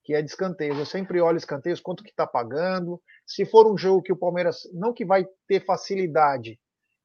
que 0.02 0.12
é 0.12 0.20
de 0.20 0.28
escanteios. 0.28 0.76
Eu 0.76 0.84
sempre 0.84 1.20
olho 1.20 1.36
escanteios, 1.36 1.80
quanto 1.80 2.02
que 2.02 2.10
está 2.10 2.26
pagando. 2.26 3.00
Se 3.24 3.46
for 3.46 3.72
um 3.72 3.78
jogo 3.78 4.02
que 4.02 4.12
o 4.12 4.18
Palmeiras, 4.18 4.62
não 4.72 4.92
que 4.92 5.04
vai 5.04 5.24
ter 5.46 5.64
facilidade, 5.64 6.58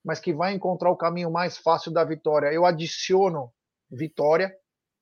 mas 0.04 0.20
que 0.20 0.34
vai 0.34 0.54
encontrar 0.54 0.90
o 0.90 0.98
caminho 0.98 1.30
mais 1.30 1.56
fácil 1.56 1.92
da 1.92 2.04
vitória, 2.04 2.52
eu 2.52 2.66
adiciono 2.66 3.54
vitória 3.92 4.52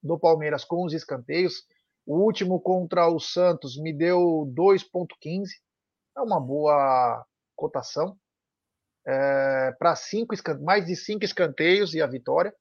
do 0.04 0.20
Palmeiras 0.20 0.66
com 0.66 0.84
os 0.84 0.94
escanteios. 0.94 1.64
O 2.06 2.18
último 2.18 2.60
contra 2.60 3.08
o 3.08 3.20
Santos 3.20 3.78
me 3.78 3.94
deu 3.94 4.52
2,15 4.54 5.48
é 6.18 6.22
uma 6.22 6.40
boa 6.40 7.26
cotação. 7.56 8.18
É, 9.06 9.72
para 9.80 9.96
cinco 9.96 10.36
mais 10.62 10.86
de 10.86 10.96
cinco 10.96 11.24
escanteios 11.24 11.94
e 11.94 12.02
a 12.02 12.08
vitória. 12.08 12.54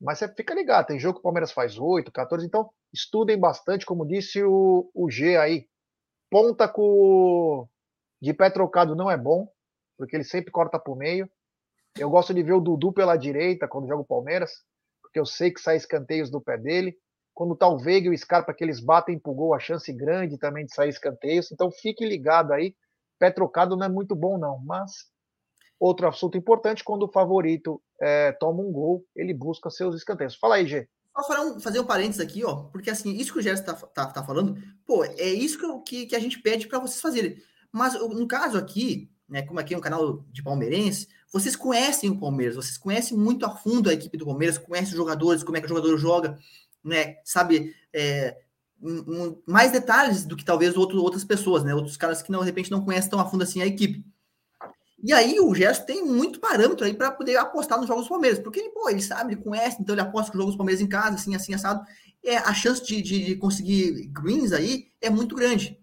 Mas 0.00 0.18
você 0.18 0.34
fica 0.34 0.54
ligado, 0.54 0.86
tem 0.86 0.98
jogo 0.98 1.14
que 1.14 1.20
o 1.20 1.22
Palmeiras 1.22 1.52
faz 1.52 1.78
8, 1.78 2.10
14, 2.10 2.46
então 2.46 2.70
estudem 2.90 3.38
bastante, 3.38 3.84
como 3.84 4.06
disse 4.06 4.42
o, 4.42 4.90
o 4.94 5.10
G 5.10 5.36
aí. 5.36 5.68
Ponta 6.30 6.66
com 6.66 7.68
de 8.20 8.32
pé 8.32 8.50
trocado 8.50 8.96
não 8.96 9.10
é 9.10 9.16
bom, 9.16 9.48
porque 9.98 10.16
ele 10.16 10.24
sempre 10.24 10.50
corta 10.50 10.78
para 10.78 10.92
o 10.92 10.96
meio. 10.96 11.28
Eu 11.98 12.08
gosto 12.08 12.32
de 12.32 12.42
ver 12.42 12.52
o 12.52 12.60
Dudu 12.60 12.92
pela 12.92 13.16
direita 13.16 13.68
quando 13.68 13.88
joga 13.88 14.02
o 14.02 14.06
Palmeiras, 14.06 14.64
porque 15.02 15.18
eu 15.18 15.26
sei 15.26 15.50
que 15.50 15.60
sai 15.60 15.76
escanteios 15.76 16.30
do 16.30 16.40
pé 16.40 16.56
dele. 16.56 16.96
Quando 17.34 17.56
tá 17.56 17.68
o 17.68 17.78
Veiga 17.78 18.08
e 18.08 18.10
o 18.14 18.18
Scarpa 18.18 18.52
que 18.52 18.62
eles 18.62 18.80
batem 18.80 19.18
pro 19.18 19.32
gol, 19.32 19.54
a 19.54 19.58
chance 19.58 19.92
grande 19.92 20.38
também 20.38 20.66
de 20.66 20.74
sair 20.74 20.88
escanteios. 20.88 21.50
Então 21.50 21.70
fique 21.70 22.04
ligado 22.04 22.52
aí. 22.52 22.74
Pé 23.18 23.30
trocado 23.30 23.76
não 23.76 23.86
é 23.86 23.88
muito 23.88 24.14
bom, 24.14 24.38
não. 24.38 24.58
Mas 24.64 24.92
outro 25.78 26.06
assunto 26.06 26.36
importante, 26.36 26.84
quando 26.84 27.04
o 27.04 27.12
favorito 27.12 27.82
é, 28.00 28.32
toma 28.32 28.62
um 28.62 28.70
gol, 28.70 29.04
ele 29.16 29.32
busca 29.32 29.70
seus 29.70 29.96
escanteios. 29.96 30.34
Fala 30.36 30.56
aí, 30.56 30.66
Gê. 30.66 30.88
Só 31.16 31.60
fazer 31.60 31.80
um 31.80 31.86
parênteses 31.86 32.20
aqui, 32.20 32.44
ó, 32.44 32.64
porque 32.64 32.88
assim, 32.88 33.12
isso 33.12 33.32
que 33.32 33.40
o 33.40 33.42
Gerson 33.42 33.64
tá, 33.64 33.74
tá, 33.74 34.06
tá 34.06 34.24
falando, 34.24 34.56
pô, 34.86 35.04
é 35.04 35.28
isso 35.28 35.58
que, 35.58 35.82
que, 35.82 36.06
que 36.06 36.16
a 36.16 36.20
gente 36.20 36.40
pede 36.40 36.68
para 36.68 36.78
vocês 36.78 37.00
fazerem. 37.00 37.36
Mas 37.72 37.94
no 37.94 38.26
caso 38.28 38.56
aqui, 38.56 39.10
né, 39.28 39.42
como 39.42 39.58
aqui 39.58 39.74
é 39.74 39.76
um 39.78 39.82
canal 39.82 40.24
de 40.30 40.42
palmeirense, 40.42 41.08
vocês 41.32 41.54
conhecem 41.54 42.10
o 42.10 42.18
Palmeiras, 42.18 42.56
vocês 42.56 42.78
conhecem 42.78 43.16
muito 43.16 43.44
a 43.44 43.50
fundo 43.50 43.90
a 43.90 43.92
equipe 43.92 44.16
do 44.16 44.24
Palmeiras, 44.24 44.58
conhecem 44.58 44.90
os 44.90 44.96
jogadores, 44.96 45.44
como 45.44 45.56
é 45.56 45.60
que 45.60 45.66
o 45.66 45.68
jogador 45.68 45.96
joga, 45.96 46.38
né, 46.84 47.16
sabe, 47.24 47.74
é, 47.92 48.36
um, 48.82 49.40
mais 49.46 49.72
detalhes 49.72 50.24
do 50.24 50.36
que 50.36 50.44
talvez 50.44 50.76
outro, 50.76 51.02
outras 51.02 51.24
pessoas, 51.24 51.62
né, 51.64 51.74
outros 51.74 51.96
caras 51.96 52.22
que 52.22 52.32
não, 52.32 52.40
de 52.40 52.46
repente 52.46 52.70
não 52.70 52.84
conhecem 52.84 53.10
tão 53.10 53.20
a 53.20 53.28
fundo 53.28 53.42
assim 53.42 53.62
a 53.62 53.66
equipe. 53.66 54.04
E 55.02 55.12
aí 55.14 55.40
o 55.40 55.54
Gerson 55.54 55.84
tem 55.84 56.04
muito 56.04 56.40
parâmetro 56.40 56.84
aí 56.84 56.92
para 56.92 57.10
poder 57.10 57.36
apostar 57.36 57.78
nos 57.78 57.88
jogos 57.88 58.04
do 58.04 58.10
Palmeiras, 58.10 58.38
porque 58.38 58.60
ele, 58.60 58.70
pô, 58.70 58.88
ele 58.88 59.00
sabe, 59.00 59.32
ele 59.32 59.42
conhece, 59.42 59.78
então 59.80 59.94
ele 59.94 60.02
aposta 60.02 60.30
com 60.30 60.36
os 60.36 60.42
jogos 60.42 60.54
do 60.54 60.58
Palmeiras 60.58 60.82
em 60.82 60.86
casa, 60.86 61.14
assim, 61.14 61.34
assim, 61.34 61.54
assado. 61.54 61.82
É, 62.22 62.36
a 62.36 62.52
chance 62.52 62.84
de, 62.84 63.00
de, 63.00 63.24
de 63.24 63.36
conseguir 63.36 64.08
greens 64.08 64.52
aí 64.52 64.88
é 65.00 65.08
muito 65.08 65.34
grande. 65.34 65.78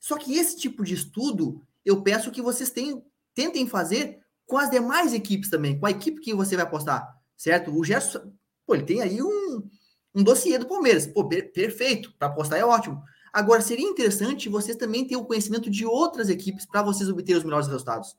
Só 0.00 0.16
que 0.16 0.38
esse 0.38 0.56
tipo 0.56 0.82
de 0.82 0.94
estudo, 0.94 1.60
eu 1.84 2.02
peço 2.02 2.30
que 2.30 2.40
vocês 2.40 2.70
tenham, 2.70 3.04
tentem 3.34 3.68
fazer 3.68 4.20
com 4.46 4.56
as 4.56 4.70
demais 4.70 5.12
equipes 5.12 5.50
também, 5.50 5.78
com 5.78 5.86
a 5.86 5.90
equipe 5.90 6.20
que 6.20 6.34
você 6.34 6.56
vai 6.56 6.64
apostar, 6.64 7.06
certo? 7.36 7.70
O 7.70 7.84
Gerson, 7.84 8.32
pô, 8.66 8.74
ele 8.74 8.84
tem 8.84 9.02
aí 9.02 9.22
um, 9.22 9.68
um 10.14 10.22
dossiê 10.22 10.58
do 10.58 10.66
Palmeiras. 10.66 11.06
Pô, 11.06 11.26
per 11.26 11.52
perfeito, 11.52 12.12
para 12.18 12.28
apostar 12.28 12.58
é 12.58 12.64
ótimo. 12.64 13.02
Agora, 13.32 13.62
seria 13.62 13.88
interessante 13.88 14.48
vocês 14.48 14.76
também 14.76 15.04
terem 15.04 15.22
o 15.22 15.24
conhecimento 15.24 15.70
de 15.70 15.86
outras 15.86 16.28
equipes 16.28 16.66
para 16.66 16.82
vocês 16.82 17.08
obterem 17.08 17.38
os 17.38 17.44
melhores 17.44 17.66
resultados. 17.66 18.14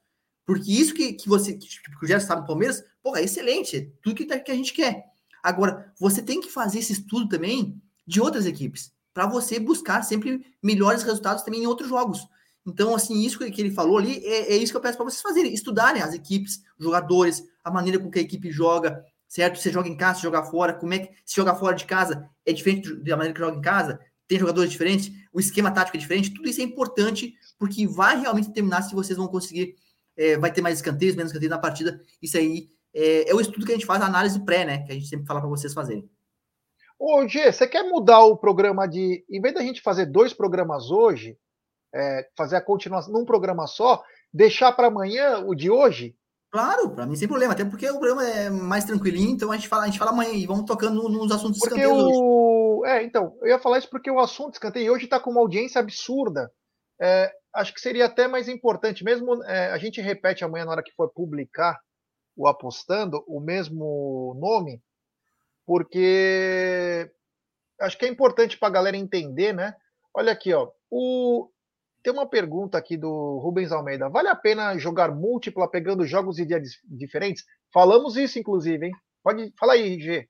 Porque 0.45 0.71
isso 0.71 0.93
que, 0.93 1.13
que 1.13 1.29
você, 1.29 1.53
que, 1.53 1.67
que 1.67 2.03
o 2.05 2.07
Gerson 2.07 2.27
sabe 2.27 2.41
do 2.41 2.47
Palmeiras, 2.47 2.83
pô, 3.01 3.15
é 3.15 3.23
excelente, 3.23 3.77
é 3.77 3.87
tudo 4.01 4.15
que, 4.15 4.25
tá, 4.25 4.39
que 4.39 4.51
a 4.51 4.55
gente 4.55 4.73
quer. 4.73 5.05
Agora, 5.41 5.93
você 5.99 6.21
tem 6.21 6.41
que 6.41 6.49
fazer 6.49 6.79
esse 6.79 6.93
estudo 6.93 7.29
também 7.29 7.81
de 8.05 8.19
outras 8.19 8.45
equipes, 8.45 8.91
para 9.13 9.27
você 9.27 9.59
buscar 9.59 10.01
sempre 10.03 10.45
melhores 10.61 11.03
resultados 11.03 11.43
também 11.43 11.63
em 11.63 11.67
outros 11.67 11.89
jogos. 11.89 12.27
Então, 12.65 12.95
assim, 12.95 13.21
isso 13.21 13.37
que 13.37 13.61
ele 13.61 13.71
falou 13.71 13.97
ali 13.97 14.25
é, 14.25 14.53
é 14.53 14.57
isso 14.57 14.71
que 14.71 14.77
eu 14.77 14.81
peço 14.81 14.97
para 14.97 15.05
vocês 15.05 15.21
fazerem: 15.21 15.53
estudarem 15.53 16.01
as 16.01 16.13
equipes, 16.13 16.63
jogadores, 16.79 17.43
a 17.63 17.69
maneira 17.69 17.99
com 17.99 18.09
que 18.09 18.19
a 18.19 18.21
equipe 18.21 18.51
joga, 18.51 19.03
certo? 19.33 19.57
Você 19.57 19.71
joga 19.71 19.89
em 19.89 19.97
casa, 19.97 20.19
você 20.19 20.27
joga 20.27 20.43
fora, 20.43 20.73
como 20.73 20.93
é 20.93 20.99
que 20.99 21.13
se 21.25 21.35
jogar 21.35 21.55
fora 21.55 21.75
de 21.75 21.85
casa 21.85 22.29
é 22.45 22.53
diferente 22.53 22.93
da 22.97 23.17
maneira 23.17 23.33
que 23.33 23.39
joga 23.39 23.57
em 23.57 23.61
casa, 23.61 23.99
tem 24.27 24.37
jogadores 24.37 24.69
diferentes, 24.69 25.11
o 25.33 25.39
esquema 25.39 25.71
tático 25.71 25.97
é 25.97 25.99
diferente, 25.99 26.31
tudo 26.31 26.47
isso 26.47 26.61
é 26.61 26.63
importante 26.63 27.33
porque 27.57 27.87
vai 27.87 28.19
realmente 28.21 28.49
determinar 28.49 28.83
se 28.83 28.93
vocês 28.93 29.17
vão 29.17 29.27
conseguir, 29.27 29.75
é, 30.15 30.37
vai 30.37 30.53
ter 30.53 30.61
mais 30.61 30.77
escanteios, 30.77 31.15
menos 31.15 31.31
escanteios 31.31 31.49
na 31.49 31.57
partida. 31.57 31.99
Isso 32.21 32.37
aí 32.37 32.69
é, 32.93 33.31
é, 33.31 33.33
o 33.33 33.41
estudo 33.41 33.65
que 33.65 33.71
a 33.71 33.75
gente 33.75 33.87
faz, 33.87 34.03
a 34.03 34.05
análise 34.05 34.39
pré, 34.45 34.65
né? 34.65 34.85
Que 34.85 34.91
a 34.91 34.95
gente 34.95 35.07
sempre 35.07 35.25
fala 35.25 35.39
para 35.39 35.49
vocês 35.49 35.73
fazerem. 35.73 36.07
Ô, 36.99 37.27
Gê, 37.27 37.51
você 37.51 37.67
quer 37.67 37.83
mudar 37.83 38.23
o 38.23 38.37
programa 38.37 38.87
de. 38.87 39.25
Em 39.27 39.41
vez 39.41 39.53
da 39.55 39.61
gente 39.61 39.81
fazer 39.81 40.05
dois 40.05 40.31
programas 40.31 40.91
hoje, 40.91 41.35
é, 41.93 42.29
fazer 42.37 42.55
a 42.55 42.61
continuação 42.61 43.11
num 43.11 43.25
programa 43.25 43.65
só, 43.65 44.03
deixar 44.31 44.71
para 44.73 44.87
amanhã 44.87 45.39
o 45.39 45.55
de 45.55 45.71
hoje? 45.71 46.15
Claro, 46.53 46.91
para 46.91 47.07
mim 47.07 47.15
sem 47.15 47.27
problema, 47.27 47.53
até 47.53 47.65
porque 47.65 47.89
o 47.89 47.97
programa 47.97 48.23
é 48.29 48.47
mais 48.47 48.85
tranquilinho, 48.85 49.31
então 49.31 49.51
a 49.51 49.55
gente 49.55 49.67
fala, 49.67 49.85
a 49.85 49.85
gente 49.87 49.97
fala 49.97 50.11
amanhã 50.11 50.33
e 50.33 50.45
vamos 50.45 50.65
tocando 50.65 51.09
nos 51.09 51.31
assuntos 51.31 51.57
porque 51.57 51.79
escanteios 51.79 52.15
o... 52.15 52.81
hoje. 52.81 52.91
É, 52.91 53.03
então, 53.03 53.35
eu 53.41 53.47
ia 53.47 53.59
falar 53.59 53.79
isso 53.79 53.89
porque 53.89 54.11
o 54.11 54.19
assunto 54.19 54.53
escanteio 54.53 54.93
hoje 54.93 55.05
está 55.05 55.19
com 55.19 55.31
uma 55.31 55.41
audiência 55.41 55.81
absurda. 55.81 56.51
É, 57.01 57.33
acho 57.55 57.73
que 57.73 57.81
seria 57.81 58.05
até 58.05 58.27
mais 58.27 58.47
importante, 58.47 59.03
mesmo 59.03 59.43
é, 59.45 59.71
a 59.71 59.79
gente 59.79 59.99
repete 59.99 60.43
amanhã 60.43 60.65
na 60.65 60.73
hora 60.73 60.83
que 60.83 60.93
for 60.93 61.11
publicar 61.11 61.75
o 62.35 62.47
apostando 62.47 63.23
o 63.27 63.39
mesmo 63.39 64.37
nome, 64.39 64.79
porque 65.65 67.11
acho 67.81 67.97
que 67.97 68.05
é 68.05 68.09
importante 68.09 68.59
para 68.59 68.67
a 68.67 68.73
galera 68.73 68.95
entender, 68.95 69.53
né? 69.53 69.73
Olha 70.15 70.31
aqui, 70.31 70.53
ó, 70.53 70.69
o, 70.91 71.49
tem 72.03 72.11
uma 72.11 72.27
pergunta 72.27 72.77
aqui 72.77 72.97
do 72.97 73.39
Rubens 73.39 73.71
Almeida. 73.71 74.09
Vale 74.09 74.27
a 74.27 74.35
pena 74.35 74.77
jogar 74.77 75.15
múltipla 75.15 75.69
pegando 75.69 76.05
jogos 76.05 76.35
de 76.35 76.45
dias 76.45 76.61
diferentes? 76.83 77.45
Falamos 77.73 78.17
isso, 78.17 78.37
inclusive, 78.37 78.87
hein? 78.87 78.91
Pode 79.23 79.53
falar 79.57 79.73
aí, 79.73 79.97
G. 79.99 80.27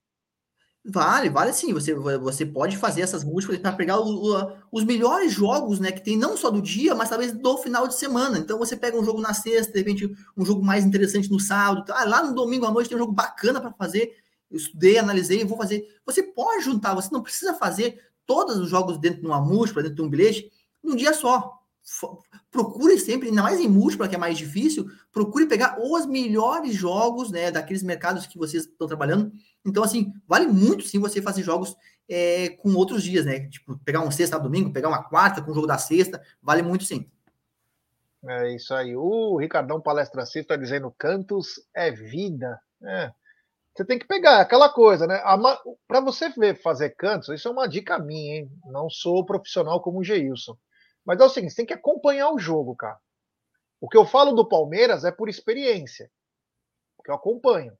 Vale, 0.86 1.30
vale 1.30 1.52
sim. 1.52 1.72
Você, 1.72 1.92
você 1.94 2.46
pode 2.46 2.76
fazer 2.76 3.00
essas 3.00 3.24
múltiplas 3.24 3.58
para 3.58 3.72
pegar 3.72 3.98
o, 3.98 4.04
o, 4.04 4.52
os 4.70 4.84
melhores 4.84 5.32
jogos, 5.32 5.80
né? 5.80 5.90
Que 5.90 6.04
tem 6.04 6.16
não 6.16 6.36
só 6.36 6.48
do 6.48 6.62
dia, 6.62 6.94
mas 6.94 7.08
talvez 7.08 7.32
do 7.32 7.58
final 7.58 7.88
de 7.88 7.94
semana. 7.94 8.38
Então 8.38 8.56
você 8.56 8.76
pega 8.76 8.96
um 8.96 9.04
jogo 9.04 9.20
na 9.20 9.34
sexta, 9.34 9.72
de 9.72 9.78
repente 9.78 10.14
um 10.36 10.44
jogo 10.44 10.62
mais 10.62 10.84
interessante 10.84 11.28
no 11.28 11.40
sábado. 11.40 11.90
Ah, 11.92 12.04
lá 12.04 12.22
no 12.22 12.34
domingo 12.34 12.66
à 12.66 12.70
noite 12.70 12.88
tem 12.88 12.96
um 12.96 13.00
jogo 13.00 13.12
bacana 13.12 13.60
para 13.60 13.72
fazer. 13.72 14.14
Eu 14.48 14.58
estudei, 14.58 14.96
analisei, 14.96 15.44
vou 15.44 15.58
fazer. 15.58 15.84
Você 16.06 16.22
pode 16.22 16.62
juntar, 16.62 16.94
você 16.94 17.08
não 17.10 17.22
precisa 17.22 17.54
fazer 17.54 17.98
todos 18.24 18.58
os 18.58 18.68
jogos 18.68 18.96
dentro 18.98 19.22
de 19.22 19.26
uma 19.26 19.40
múltipla, 19.40 19.82
dentro 19.82 19.96
de 19.96 20.02
um 20.02 20.08
bilhete, 20.08 20.52
num 20.82 20.94
dia 20.94 21.12
só 21.12 21.63
procure 22.50 22.98
sempre, 22.98 23.28
ainda 23.28 23.42
mais 23.42 23.60
em 23.60 23.68
múltipla, 23.68 24.08
que 24.08 24.14
é 24.14 24.18
mais 24.18 24.38
difícil, 24.38 24.86
procure 25.12 25.46
pegar 25.46 25.78
os 25.80 26.06
melhores 26.06 26.74
jogos, 26.74 27.30
né, 27.30 27.50
daqueles 27.50 27.82
mercados 27.82 28.26
que 28.26 28.38
vocês 28.38 28.64
estão 28.64 28.86
trabalhando. 28.86 29.32
Então, 29.64 29.82
assim, 29.82 30.12
vale 30.26 30.46
muito 30.46 30.84
sim 30.84 30.98
você 30.98 31.20
fazer 31.20 31.42
jogos 31.42 31.76
é, 32.08 32.50
com 32.50 32.74
outros 32.74 33.02
dias, 33.02 33.24
né? 33.24 33.48
Tipo, 33.48 33.78
pegar 33.78 34.00
um 34.00 34.10
sexta, 34.10 34.38
domingo, 34.38 34.72
pegar 34.72 34.88
uma 34.88 35.02
quarta 35.02 35.42
com 35.42 35.50
o 35.50 35.54
jogo 35.54 35.66
da 35.66 35.78
sexta, 35.78 36.22
vale 36.42 36.62
muito 36.62 36.84
sim. 36.84 37.10
É 38.26 38.54
isso 38.54 38.74
aí. 38.74 38.96
O 38.96 39.36
Ricardão 39.36 39.80
Palestra 39.80 40.24
Cista 40.24 40.40
está 40.40 40.56
dizendo: 40.56 40.94
Cantos 40.98 41.60
é 41.74 41.90
vida. 41.90 42.58
É. 42.82 43.12
Você 43.74 43.84
tem 43.84 43.98
que 43.98 44.06
pegar 44.06 44.40
aquela 44.40 44.68
coisa, 44.68 45.06
né? 45.06 45.20
Para 45.86 46.00
você 46.00 46.28
ver 46.30 46.60
fazer 46.62 46.90
cantos, 46.90 47.28
isso 47.28 47.48
é 47.48 47.50
uma 47.50 47.68
dica 47.68 47.98
minha, 47.98 48.36
hein? 48.36 48.50
Não 48.66 48.88
sou 48.88 49.26
profissional 49.26 49.80
como 49.82 49.98
o 49.98 50.04
Geilson. 50.04 50.56
Mas 51.04 51.20
é 51.20 51.24
o 51.24 51.28
seguinte, 51.28 51.54
tem 51.54 51.66
que 51.66 51.74
acompanhar 51.74 52.30
o 52.30 52.38
jogo, 52.38 52.74
cara. 52.74 52.98
O 53.80 53.88
que 53.88 53.96
eu 53.96 54.06
falo 54.06 54.32
do 54.32 54.48
Palmeiras 54.48 55.04
é 55.04 55.12
por 55.12 55.28
experiência, 55.28 56.10
porque 56.96 57.10
eu 57.10 57.14
acompanho. 57.14 57.76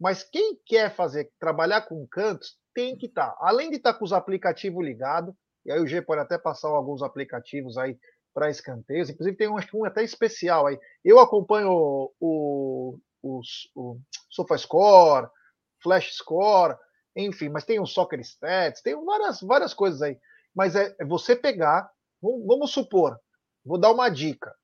Mas 0.00 0.22
quem 0.24 0.58
quer 0.66 0.94
fazer, 0.94 1.30
trabalhar 1.38 1.82
com 1.82 2.06
cantos, 2.06 2.56
tem 2.74 2.96
que 2.96 3.06
estar. 3.06 3.30
Tá. 3.30 3.38
Além 3.40 3.70
de 3.70 3.76
estar 3.76 3.92
tá 3.92 3.98
com 3.98 4.04
os 4.04 4.12
aplicativos 4.12 4.84
ligados, 4.84 5.34
e 5.64 5.70
aí 5.70 5.80
o 5.80 5.86
G 5.86 6.02
pode 6.02 6.20
até 6.20 6.38
passar 6.38 6.68
alguns 6.68 7.02
aplicativos 7.02 7.78
aí 7.78 7.98
para 8.34 8.50
escanteios, 8.50 9.10
inclusive 9.10 9.36
tem 9.36 9.48
um, 9.48 9.56
um 9.74 9.84
até 9.84 10.02
especial 10.02 10.66
aí. 10.66 10.78
Eu 11.04 11.18
acompanho 11.20 11.70
o, 11.70 12.12
o, 12.18 12.98
o, 13.22 13.40
o 13.76 14.00
SofaScore, 14.30 15.28
Flash 15.82 16.14
Score, 16.14 16.76
enfim, 17.14 17.48
mas 17.50 17.64
tem 17.64 17.78
o 17.78 17.86
Soccer 17.86 18.20
Stats, 18.20 18.80
tem 18.80 18.94
várias, 19.04 19.40
várias 19.40 19.74
coisas 19.74 20.00
aí. 20.00 20.18
Mas 20.54 20.74
é, 20.74 20.94
é 20.98 21.04
você 21.04 21.36
pegar, 21.36 21.90
vamos, 22.22 22.70
supor, 22.70 23.18
vou 23.64 23.78
dar 23.78 23.90
uma 23.90 24.08
dica. 24.08 24.54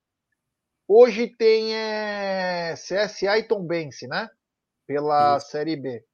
Hoje 0.87 1.27
tem 1.27 1.75
é, 1.75 2.75
CSA 2.75 3.39
e 3.39 3.43
Tombense, 3.43 4.07
né? 4.07 4.31
Pela 4.87 5.37
Isso. 5.37 5.49
Série 5.49 5.77
B. 5.77 6.05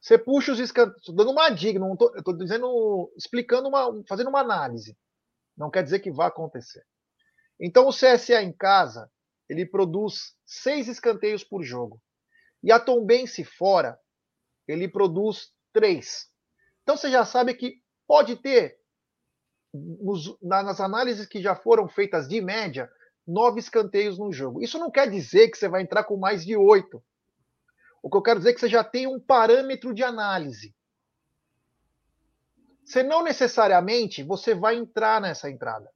Você 0.00 0.18
puxa 0.18 0.52
os 0.52 0.60
escanteios. 0.60 0.98
Estou 0.98 1.14
dando 1.14 1.30
uma 1.30 1.50
dica, 1.50 1.78
não 1.78 1.96
tô, 1.96 2.10
eu 2.14 2.20
estou 2.20 2.36
dizendo, 2.36 3.12
explicando 3.16 3.68
uma, 3.68 4.02
fazendo 4.08 4.28
uma 4.28 4.40
análise. 4.40 4.96
Não 5.56 5.70
quer 5.70 5.82
dizer 5.82 6.00
que 6.00 6.10
vai 6.10 6.28
acontecer. 6.28 6.84
Então 7.60 7.86
o 7.86 7.92
CSA 7.92 8.42
em 8.42 8.52
casa, 8.52 9.10
ele 9.48 9.66
produz 9.66 10.34
seis 10.46 10.88
escanteios 10.88 11.44
por 11.44 11.62
jogo. 11.62 12.00
E 12.62 12.72
a 12.72 12.80
Tombense 12.80 13.44
fora, 13.44 13.98
ele 14.66 14.88
produz 14.88 15.52
três. 15.72 16.30
Então 16.82 16.96
você 16.96 17.10
já 17.10 17.24
sabe 17.24 17.54
que 17.54 17.82
pode 18.06 18.36
ter, 18.36 18.78
nos, 19.74 20.38
nas 20.40 20.80
análises 20.80 21.26
que 21.26 21.42
já 21.42 21.56
foram 21.56 21.88
feitas 21.88 22.28
de 22.28 22.40
média, 22.40 22.88
nove 23.26 23.58
escanteios 23.58 24.18
no 24.18 24.32
jogo. 24.32 24.62
Isso 24.62 24.78
não 24.78 24.90
quer 24.90 25.10
dizer 25.10 25.50
que 25.50 25.58
você 25.58 25.68
vai 25.68 25.82
entrar 25.82 26.04
com 26.04 26.16
mais 26.16 26.44
de 26.44 26.56
oito. 26.56 27.02
O 28.00 28.08
que 28.08 28.16
eu 28.16 28.22
quero 28.22 28.38
dizer 28.38 28.50
é 28.50 28.52
que 28.54 28.60
você 28.60 28.68
já 28.68 28.84
tem 28.84 29.06
um 29.06 29.18
parâmetro 29.18 29.92
de 29.92 30.04
análise. 30.04 30.74
Você 32.84 33.02
não 33.02 33.24
necessariamente 33.24 34.22
você 34.22 34.54
vai 34.54 34.76
entrar 34.76 35.20
nessa 35.20 35.50
entrada. 35.50 35.90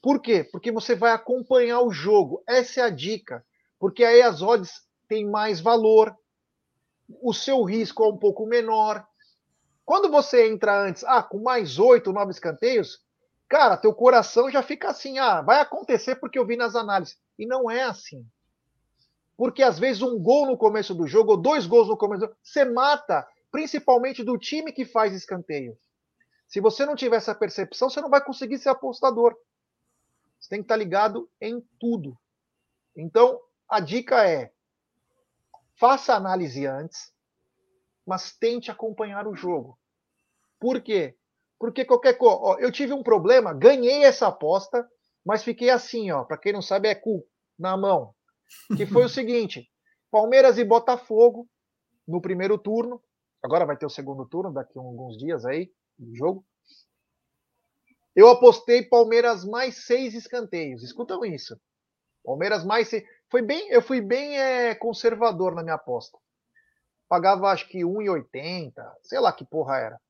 Por 0.00 0.20
quê? 0.20 0.44
Porque 0.44 0.70
você 0.70 0.94
vai 0.94 1.10
acompanhar 1.10 1.80
o 1.80 1.90
jogo. 1.90 2.42
Essa 2.46 2.80
é 2.80 2.84
a 2.84 2.90
dica. 2.90 3.44
Porque 3.78 4.04
aí 4.04 4.22
as 4.22 4.42
odds 4.42 4.86
têm 5.08 5.28
mais 5.28 5.60
valor. 5.60 6.14
O 7.22 7.32
seu 7.32 7.64
risco 7.64 8.04
é 8.04 8.08
um 8.08 8.18
pouco 8.18 8.46
menor. 8.46 9.04
Quando 9.84 10.10
você 10.10 10.46
entra 10.46 10.86
antes, 10.86 11.02
ah, 11.04 11.22
com 11.22 11.40
mais 11.40 11.78
oito, 11.78 12.12
nove 12.12 12.30
escanteios, 12.30 13.00
cara, 13.48 13.76
teu 13.76 13.94
coração 13.94 14.50
já 14.50 14.62
fica 14.62 14.88
assim, 14.88 15.18
ah, 15.18 15.40
vai 15.40 15.60
acontecer 15.60 16.16
porque 16.16 16.38
eu 16.38 16.46
vi 16.46 16.56
nas 16.56 16.76
análises. 16.76 17.18
E 17.38 17.46
não 17.46 17.70
é 17.70 17.82
assim. 17.82 18.26
Porque 19.36 19.62
às 19.62 19.78
vezes 19.78 20.02
um 20.02 20.18
gol 20.18 20.46
no 20.46 20.56
começo 20.56 20.94
do 20.94 21.06
jogo, 21.06 21.32
ou 21.32 21.36
dois 21.36 21.66
gols 21.66 21.88
no 21.88 21.96
começo 21.96 22.20
do 22.20 22.26
jogo, 22.26 22.38
você 22.42 22.64
mata, 22.64 23.26
principalmente 23.50 24.22
do 24.22 24.36
time 24.36 24.72
que 24.72 24.84
faz 24.84 25.14
escanteio. 25.14 25.78
Se 26.48 26.60
você 26.60 26.84
não 26.84 26.96
tiver 26.96 27.16
essa 27.16 27.34
percepção, 27.34 27.88
você 27.88 28.00
não 28.00 28.10
vai 28.10 28.24
conseguir 28.24 28.58
ser 28.58 28.70
apostador. 28.70 29.36
Você 30.40 30.48
tem 30.48 30.60
que 30.60 30.64
estar 30.64 30.76
ligado 30.76 31.30
em 31.40 31.60
tudo. 31.78 32.18
Então, 32.96 33.40
a 33.68 33.80
dica 33.80 34.28
é: 34.28 34.50
faça 35.76 36.14
análise 36.14 36.66
antes, 36.66 37.12
mas 38.06 38.32
tente 38.32 38.70
acompanhar 38.70 39.26
o 39.26 39.36
jogo. 39.36 39.78
Por 40.58 40.80
quê? 40.80 41.16
Porque 41.58 41.84
qualquer 41.84 42.14
coisa. 42.14 42.60
Eu 42.60 42.70
tive 42.70 42.92
um 42.92 43.02
problema, 43.02 43.52
ganhei 43.52 44.04
essa 44.04 44.28
aposta, 44.28 44.88
mas 45.24 45.42
fiquei 45.42 45.70
assim, 45.70 46.10
ó. 46.10 46.24
Para 46.24 46.38
quem 46.38 46.52
não 46.52 46.62
sabe, 46.62 46.88
é 46.88 46.94
cu 46.94 47.26
na 47.58 47.76
mão. 47.76 48.14
Que 48.76 48.86
foi 48.86 49.04
o 49.04 49.08
seguinte: 49.10 49.68
Palmeiras 50.10 50.58
e 50.58 50.64
Botafogo 50.64 51.48
no 52.06 52.20
primeiro 52.20 52.56
turno. 52.56 53.02
Agora 53.42 53.66
vai 53.66 53.76
ter 53.76 53.86
o 53.86 53.90
segundo 53.90 54.26
turno 54.26 54.52
daqui 54.52 54.78
a 54.78 54.82
alguns 54.82 55.16
dias 55.16 55.44
aí 55.44 55.70
do 55.98 56.14
jogo. 56.14 56.44
Eu 58.14 58.28
apostei 58.28 58.82
Palmeiras 58.82 59.44
mais 59.44 59.84
seis 59.84 60.14
escanteios. 60.14 60.82
Escutam 60.82 61.24
isso. 61.24 61.56
Palmeiras 62.24 62.64
mais 62.64 62.88
seis. 62.88 63.04
Foi 63.30 63.42
bem, 63.42 63.68
eu 63.70 63.82
fui 63.82 64.00
bem 64.00 64.38
é, 64.38 64.74
conservador 64.74 65.54
na 65.54 65.62
minha 65.62 65.76
aposta. 65.76 66.18
Pagava 67.08 67.48
acho 67.48 67.68
que 67.68 67.78
1,80, 67.78 68.72
sei 69.02 69.20
lá 69.20 69.32
que 69.32 69.44
porra 69.44 69.78
era. 69.78 70.00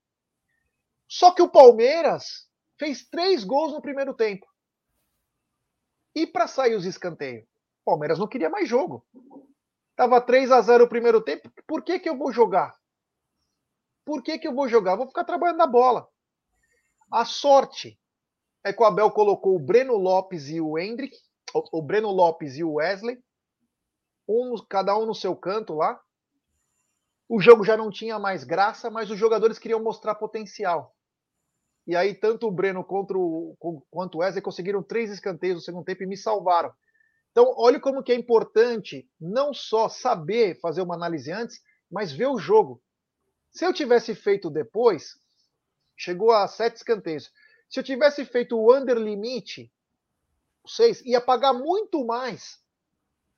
Só 1.09 1.33
que 1.33 1.41
o 1.41 1.49
Palmeiras 1.49 2.47
fez 2.79 3.09
três 3.09 3.43
gols 3.43 3.73
no 3.73 3.81
primeiro 3.81 4.13
tempo. 4.15 4.47
E 6.15 6.27
para 6.27 6.47
sair 6.47 6.75
os 6.75 6.85
escanteios? 6.85 7.45
O 7.83 7.91
Palmeiras 7.91 8.19
não 8.19 8.29
queria 8.29 8.51
mais 8.51 8.69
jogo. 8.69 9.05
Tava 9.97 10.21
3 10.21 10.53
a 10.53 10.61
0 10.61 10.85
o 10.85 10.89
primeiro 10.89 11.21
tempo. 11.21 11.51
Por 11.67 11.83
que, 11.83 11.99
que 11.99 12.09
eu 12.09 12.17
vou 12.17 12.31
jogar? 12.31 12.77
Por 14.05 14.23
que, 14.23 14.39
que 14.39 14.47
eu 14.47 14.55
vou 14.55 14.69
jogar? 14.69 14.97
vou 14.97 15.07
ficar 15.07 15.25
trabalhando 15.25 15.59
na 15.59 15.67
bola. 15.67 16.09
A 17.11 17.25
sorte 17.25 17.99
é 18.63 18.73
que 18.73 18.83
o 18.83 18.87
Abel 18.87 19.11
colocou 19.11 19.57
o 19.57 19.59
Breno 19.59 19.97
Lopes 19.97 20.49
e 20.51 20.61
o 20.61 20.79
Hendrick, 20.79 21.17
o 21.55 21.83
Breno 21.83 22.11
Lopes 22.11 22.57
e 22.57 22.65
o 22.65 22.75
Wesley, 22.75 23.19
um, 24.29 24.55
cada 24.69 24.97
um 24.97 25.07
no 25.07 25.15
seu 25.15 25.35
canto 25.35 25.75
lá. 25.75 25.99
O 27.29 27.41
jogo 27.41 27.65
já 27.65 27.77
não 27.77 27.91
tinha 27.91 28.19
mais 28.19 28.45
graça, 28.45 28.91
mas 28.91 29.11
os 29.11 29.19
jogadores 29.19 29.59
queriam 29.59 29.83
mostrar 29.83 30.15
potencial. 30.15 30.95
E 31.89 31.97
aí, 31.97 32.15
tanto 32.15 32.47
o 32.47 32.51
Breno 32.51 32.87
o, 32.87 33.87
quanto 33.91 34.17
o 34.17 34.19
Wesley 34.19 34.43
conseguiram 34.43 34.83
três 34.83 35.11
escanteios 35.11 35.55
no 35.55 35.63
segundo 35.63 35.87
tempo 35.87 36.03
e 36.03 36.07
me 36.07 36.19
salvaram. 36.19 36.71
Então, 37.31 37.55
olha 37.57 37.81
como 37.81 38.03
que 38.03 38.13
é 38.13 38.15
importante 38.15 39.09
não 39.19 39.55
só 39.55 39.89
saber 39.89 40.61
fazer 40.61 40.83
uma 40.83 40.95
análise 40.95 41.33
antes, 41.33 41.63
mas 41.91 42.13
ver 42.13 42.27
o 42.27 42.39
jogo. 42.39 42.83
Se 43.51 43.65
eu 43.65 43.73
tivesse 43.73 44.15
feito 44.15 44.51
depois, 44.51 45.19
chegou 45.97 46.31
a 46.31 46.47
sete 46.47 46.77
escanteios. 46.77 47.33
Se 47.71 47.81
eu 47.81 47.85
tivesse 47.85 48.23
feito 48.27 48.59
o 48.59 48.77
under 48.77 48.99
limite, 48.99 49.73
seis, 50.67 51.01
ia 51.07 51.23
pagar 51.23 51.55
muito 51.55 52.05
mais 52.05 52.63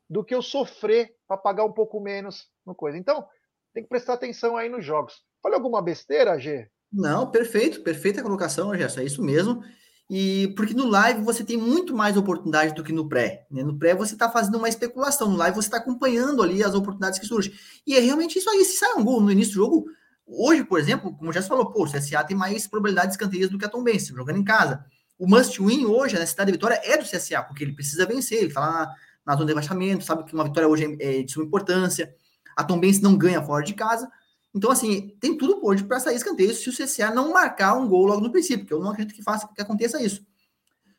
do 0.08 0.24
que 0.24 0.34
eu 0.34 0.42
sofrer 0.42 1.16
para 1.28 1.36
pagar 1.36 1.64
um 1.64 1.72
pouco 1.72 2.00
menos 2.00 2.50
no 2.66 2.74
coisa. 2.74 2.98
Então, 2.98 3.28
tem 3.72 3.84
que 3.84 3.88
prestar 3.88 4.14
atenção 4.14 4.56
aí 4.56 4.68
nos 4.68 4.84
jogos. 4.84 5.24
Falei 5.40 5.56
alguma 5.56 5.80
besteira, 5.80 6.36
G? 6.36 6.68
Não, 6.92 7.31
perfeito, 7.31 7.83
perfeita 7.83 8.22
colocação, 8.22 8.74
Gerson, 8.74 9.00
é 9.00 9.05
isso 9.05 9.22
mesmo. 9.22 9.62
E 10.11 10.53
porque 10.57 10.74
no 10.74 10.88
live 10.88 11.22
você 11.22 11.44
tem 11.44 11.57
muito 11.57 11.94
mais 11.94 12.16
oportunidade 12.16 12.74
do 12.74 12.83
que 12.83 12.92
no 12.92 13.09
pré. 13.09 13.46
Né? 13.48 13.62
No 13.62 13.79
pré 13.79 13.94
você 13.94 14.14
está 14.14 14.29
fazendo 14.29 14.59
uma 14.59 14.68
especulação, 14.68 15.31
no 15.31 15.37
live 15.37 15.55
você 15.55 15.68
está 15.68 15.76
acompanhando 15.76 16.42
ali 16.42 16.64
as 16.64 16.74
oportunidades 16.74 17.20
que 17.20 17.26
surgem. 17.26 17.53
E 17.87 17.94
é 17.96 18.00
realmente 18.00 18.37
isso 18.37 18.50
aí. 18.50 18.64
Se 18.64 18.79
sai 18.79 18.94
um 18.94 19.05
gol 19.05 19.20
no 19.20 19.31
início 19.31 19.53
do 19.53 19.57
jogo, 19.57 19.87
hoje, 20.26 20.64
por 20.64 20.81
exemplo, 20.81 21.16
como 21.16 21.33
já 21.33 21.40
se 21.40 21.48
falou, 21.48 21.70
pô, 21.70 21.85
o 21.85 21.90
CSA 21.90 22.24
tem 22.24 22.37
mais 22.37 22.66
probabilidade 22.66 23.09
de 23.09 23.12
escanteios 23.12 23.50
do 23.50 23.57
que 23.57 23.64
a 23.64 23.68
Tom 23.68 23.85
Benz, 23.85 24.09
jogando 24.09 24.38
em 24.38 24.44
casa. 24.44 24.85
O 25.16 25.29
must 25.29 25.62
win 25.62 25.87
hoje, 25.87 26.18
na 26.18 26.26
cidade 26.26 26.50
de 26.50 26.57
Vitória, 26.57 26.81
é 26.83 26.96
do 26.96 27.05
CSA, 27.05 27.44
porque 27.44 27.62
ele 27.62 27.72
precisa 27.72 28.05
vencer, 28.05 28.38
ele 28.38 28.46
está 28.48 28.61
lá 28.61 28.72
na, 28.72 28.94
na 29.26 29.35
zona 29.35 29.46
de 29.46 29.53
rebaixamento, 29.53 30.03
sabe 30.03 30.24
que 30.24 30.35
uma 30.35 30.44
vitória 30.44 30.68
hoje 30.68 30.96
é, 30.98 31.20
é 31.20 31.22
de 31.22 31.31
suma 31.31 31.44
importância. 31.44 32.12
A 32.57 32.64
Tom 32.64 32.81
Benz 32.81 33.00
não 33.00 33.16
ganha 33.16 33.40
fora 33.40 33.64
de 33.64 33.74
casa. 33.74 34.11
Então, 34.54 34.70
assim, 34.70 35.16
tem 35.20 35.36
tudo 35.36 35.64
hoje 35.64 35.84
para 35.84 36.00
sair 36.00 36.16
escanteio 36.16 36.54
se 36.54 36.68
o 36.68 36.72
CSA 36.72 37.10
não 37.10 37.32
marcar 37.32 37.74
um 37.74 37.88
gol 37.88 38.06
logo 38.06 38.20
no 38.20 38.32
princípio, 38.32 38.60
porque 38.60 38.74
eu 38.74 38.80
não 38.80 38.90
acredito 38.90 39.14
que 39.14 39.22
faça 39.22 39.48
que 39.48 39.62
aconteça 39.62 40.02
isso. 40.02 40.24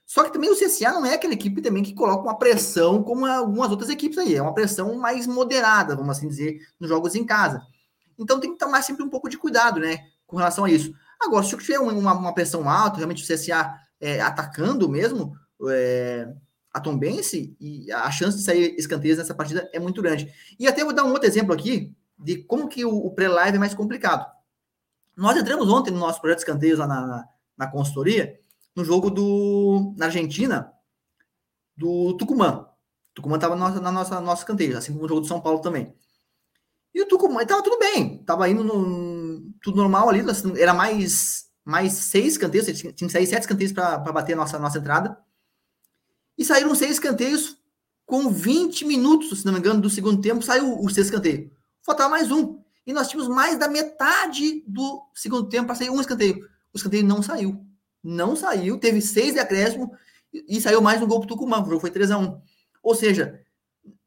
Só 0.06 0.24
que 0.24 0.34
também 0.34 0.50
o 0.50 0.56
CSA 0.56 0.92
não 0.92 1.06
é 1.06 1.14
aquela 1.14 1.34
equipe 1.34 1.62
também 1.62 1.84
que 1.84 1.94
coloca 1.94 2.24
uma 2.24 2.38
pressão 2.38 3.02
como 3.02 3.26
algumas 3.26 3.72
outras 3.72 3.90
equipes 3.90 4.18
aí. 4.18 4.36
É 4.36 4.42
uma 4.42 4.54
pressão 4.54 4.96
mais 4.96 5.26
moderada, 5.26 5.96
vamos 5.96 6.18
assim 6.18 6.28
dizer, 6.28 6.60
nos 6.80 6.90
jogos 6.90 7.16
em 7.16 7.26
casa. 7.26 7.62
Então 8.18 8.40
tem 8.40 8.52
que 8.52 8.58
tomar 8.58 8.82
sempre 8.82 9.04
um 9.04 9.10
pouco 9.10 9.30
de 9.30 9.38
cuidado, 9.38 9.80
né, 9.80 10.00
com 10.28 10.38
relação 10.38 10.66
a 10.66 10.70
isso. 10.70 10.94
Agora, 11.22 11.46
se 11.46 11.56
tiver 11.58 11.80
uma, 11.80 12.14
uma 12.14 12.34
pressão 12.34 12.70
alta, 12.70 12.98
realmente 12.98 13.24
o 13.24 13.28
CSA 13.28 13.74
é, 14.00 14.20
atacando 14.20 14.90
mesmo 14.90 15.34
é, 15.70 16.28
a 16.74 16.80
Tombense, 16.80 17.56
e 17.60 17.92
a 17.92 18.10
chance 18.12 18.38
de 18.38 18.44
sair 18.44 18.76
escanteios 18.78 19.18
nessa 19.18 19.34
partida 19.34 19.70
é 19.74 19.80
muito 19.80 20.02
grande. 20.02 20.32
E 20.60 20.68
até 20.68 20.84
vou 20.84 20.94
dar 20.94 21.04
um 21.04 21.12
outro 21.12 21.28
exemplo 21.28 21.54
aqui, 21.54 21.94
de 22.22 22.44
como 22.44 22.68
que 22.68 22.86
o, 22.86 22.96
o 22.96 23.12
pré-live 23.12 23.58
é 23.58 23.60
mais 23.60 23.74
complicado. 23.74 24.26
Nós 25.18 25.36
entramos 25.36 25.68
ontem 25.70 25.92
no 25.92 26.00
nosso 26.00 26.22
projeto 26.22 26.40
escanteios 26.40 26.80
lá 26.80 26.88
na, 26.88 27.08
na, 27.08 27.26
na 27.58 27.68
consultoria, 27.68 28.40
no 28.76 28.86
jogo 28.86 29.10
do 29.10 29.94
na 29.98 30.06
Argentina, 30.06 30.72
do 31.76 32.16
Tucumã. 32.16 32.68
O 33.12 33.14
Tucumã 33.16 33.36
estava 33.36 33.56
na 33.56 33.70
nossa, 33.70 34.14
na 34.14 34.22
nossa 34.22 34.42
escanteio, 34.44 34.78
assim 34.78 34.94
como 34.94 35.06
o 35.06 35.10
jogo 35.10 35.22
do 35.22 35.28
São 35.28 35.42
Paulo 35.42 35.60
também. 35.60 35.94
E 36.94 37.02
o 37.02 37.08
Tucumã 37.08 37.42
estava 37.42 37.64
tudo 37.64 37.80
bem, 37.80 38.20
estava 38.22 38.48
indo 38.48 38.64
no, 38.64 39.52
tudo 39.62 39.78
normal 39.78 40.10
ali, 40.10 40.24
era 40.60 40.74
mais 40.74 41.50
mais 41.64 41.94
seis 41.94 42.34
escanteios, 42.34 42.66
tinha, 42.66 42.92
tinha 42.92 43.08
que 43.08 43.12
sair 43.12 43.28
sete 43.28 43.42
escanteios 43.42 43.72
para 43.72 44.00
bater 44.12 44.34
a 44.34 44.36
nossa, 44.36 44.58
nossa 44.58 44.80
entrada. 44.80 45.16
E 46.36 46.44
saíram 46.44 46.74
seis 46.74 46.94
escanteios 46.94 47.56
com 48.04 48.30
20 48.30 48.84
minutos, 48.86 49.40
se 49.40 49.46
não 49.46 49.54
me 49.54 49.60
engano, 49.60 49.80
do 49.80 49.90
segundo 49.90 50.20
tempo, 50.22 50.42
saiu 50.42 50.80
o 50.80 50.90
sexto 50.90 51.10
escanteio 51.10 51.51
faltava 51.84 52.10
mais 52.10 52.32
um. 52.32 52.62
E 52.86 52.94
nós 52.94 53.08
tínhamos 53.08 53.34
mais 53.34 53.58
da 53.58 53.68
metade 53.68 54.64
do 54.68 55.04
segundo 55.14 55.48
tempo 55.48 55.68
para 55.68 55.76
sair 55.76 55.90
um 55.90 56.02
escanteio. 56.02 56.48
O 56.74 56.78
escanteio 56.78 57.06
não 57.06 57.22
saiu. 57.22 57.66
Não 58.04 58.36
saiu, 58.36 58.80
teve 58.80 59.02
seis 59.02 59.34
de 59.34 59.40
acréscimo 59.40 59.92
e 60.34 60.60
saiu 60.60 60.82
mais 60.82 61.02
um 61.02 61.08
gol 61.08 61.20
pro 61.20 61.28
Tucumã. 61.28 61.62
O 61.62 61.66
jogo 61.66 61.80
foi 61.80 61.92
3 61.92 62.12
a 62.12 62.18
1 62.18 62.42
Ou 62.82 62.96
seja, 62.96 63.40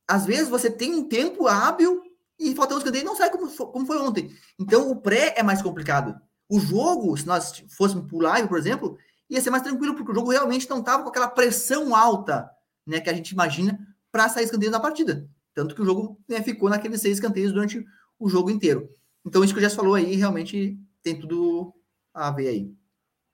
às 0.09 0.27
vezes 0.27 0.49
você 0.49 0.71
tem 0.71 0.95
um 0.95 1.09
tempo 1.09 1.47
hábil 1.47 2.03
e 2.39 2.55
falta 2.55 2.75
um 2.75 2.79
escanteio 2.79 3.05
não 3.05 3.17
sai 3.17 3.31
como, 3.31 3.49
como 3.49 3.87
foi 3.87 3.99
ontem. 3.99 4.37
Então 4.59 4.91
o 4.91 4.97
pré 4.97 5.35
é 5.37 5.43
mais 5.43 5.63
complicado. 5.63 6.19
O 6.49 6.59
jogo, 6.59 7.17
se 7.17 7.27
nós 7.27 7.63
fôssemos 7.71 8.09
por 8.09 8.23
live, 8.23 8.49
por 8.49 8.59
exemplo, 8.59 8.99
ia 9.31 9.41
ser 9.41 9.51
mais 9.51 9.63
tranquilo, 9.63 9.95
porque 9.95 10.13
o 10.13 10.15
jogo 10.15 10.31
realmente 10.31 10.69
não 10.69 10.81
estava 10.81 11.03
com 11.03 11.09
aquela 11.09 11.29
pressão 11.29 11.95
alta 11.95 12.51
né, 12.87 13.01
que 13.01 13.09
a 13.09 13.15
gente 13.15 13.31
imagina 13.31 13.79
para 14.11 14.29
sair 14.29 14.45
escanteio 14.45 14.71
na 14.71 14.81
partida. 14.81 15.29
Tanto 15.55 15.75
que 15.75 15.83
o 15.83 15.85
jogo 15.85 16.21
né, 16.29 16.43
ficou 16.43 16.69
naqueles 16.69 17.01
seis 17.01 17.19
escanteios 17.19 17.53
durante 17.53 17.85
o 18.19 18.29
jogo 18.29 18.51
inteiro. 18.51 18.89
Então, 19.25 19.43
isso 19.43 19.55
que 19.55 19.59
o 19.59 19.63
Jess 19.63 19.75
falou 19.75 19.95
aí, 19.95 20.17
realmente 20.17 20.79
tem 21.03 21.19
tudo 21.19 21.73
a 22.13 22.31
ver 22.31 22.49
aí. 22.49 22.75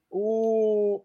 O, 0.08 1.02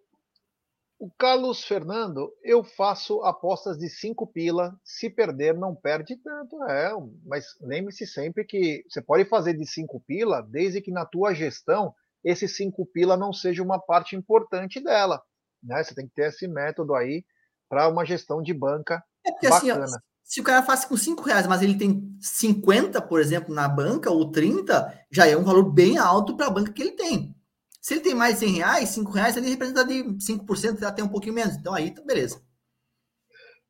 o 0.99 1.09
Carlos 1.17 1.63
Fernando, 1.63 2.33
eu 2.43 2.63
faço 2.63 3.21
apostas 3.21 3.77
de 3.77 3.89
cinco 3.89 4.27
pila. 4.27 4.79
Se 4.83 5.09
perder, 5.09 5.55
não 5.55 5.75
perde 5.75 6.15
tanto. 6.17 6.63
É, 6.63 6.91
mas 7.25 7.55
lembre-se 7.61 8.05
sempre 8.05 8.43
que 8.43 8.83
você 8.89 9.01
pode 9.01 9.25
fazer 9.25 9.53
de 9.53 9.65
cinco 9.65 10.01
pila, 10.01 10.41
desde 10.41 10.81
que 10.81 10.91
na 10.91 11.05
tua 11.05 11.33
gestão 11.33 11.93
esse 12.23 12.47
cinco 12.47 12.85
pila 12.87 13.15
não 13.15 13.31
seja 13.31 13.61
uma 13.61 13.79
parte 13.79 14.15
importante 14.15 14.83
dela. 14.83 15.21
Né? 15.61 15.83
Você 15.83 15.93
tem 15.93 16.07
que 16.07 16.13
ter 16.13 16.29
esse 16.29 16.47
método 16.47 16.95
aí 16.95 17.23
para 17.69 17.87
uma 17.87 18.05
gestão 18.05 18.41
de 18.41 18.53
banca 18.53 19.03
é 19.25 19.31
porque, 19.31 19.49
bacana. 19.49 19.83
Assim, 19.83 19.95
se 20.25 20.41
o 20.41 20.43
cara 20.43 20.63
faz 20.63 20.83
com 20.83 20.97
5 20.97 21.21
reais, 21.21 21.45
mas 21.45 21.61
ele 21.61 21.77
tem 21.77 22.17
50, 22.19 22.99
por 23.03 23.21
exemplo, 23.21 23.53
na 23.53 23.69
banca, 23.69 24.09
ou 24.09 24.31
30, 24.31 25.05
já 25.11 25.27
é 25.27 25.37
um 25.37 25.43
valor 25.43 25.71
bem 25.71 25.99
alto 25.99 26.35
para 26.35 26.47
a 26.47 26.49
banca 26.49 26.73
que 26.73 26.81
ele 26.81 26.93
tem. 26.93 27.35
Se 27.79 27.93
ele 27.93 28.01
tem 28.01 28.15
mais 28.15 28.39
de 28.39 28.47
100 28.47 28.53
reais, 28.55 28.89
5 28.89 29.11
reais, 29.11 29.37
ele 29.37 29.49
representa 29.49 29.85
de 29.85 30.03
5%, 30.17 30.81
até 30.81 31.03
um 31.03 31.07
pouquinho 31.07 31.35
menos. 31.35 31.55
Então 31.55 31.75
aí, 31.75 31.93
tá 31.93 32.01
beleza. 32.03 32.43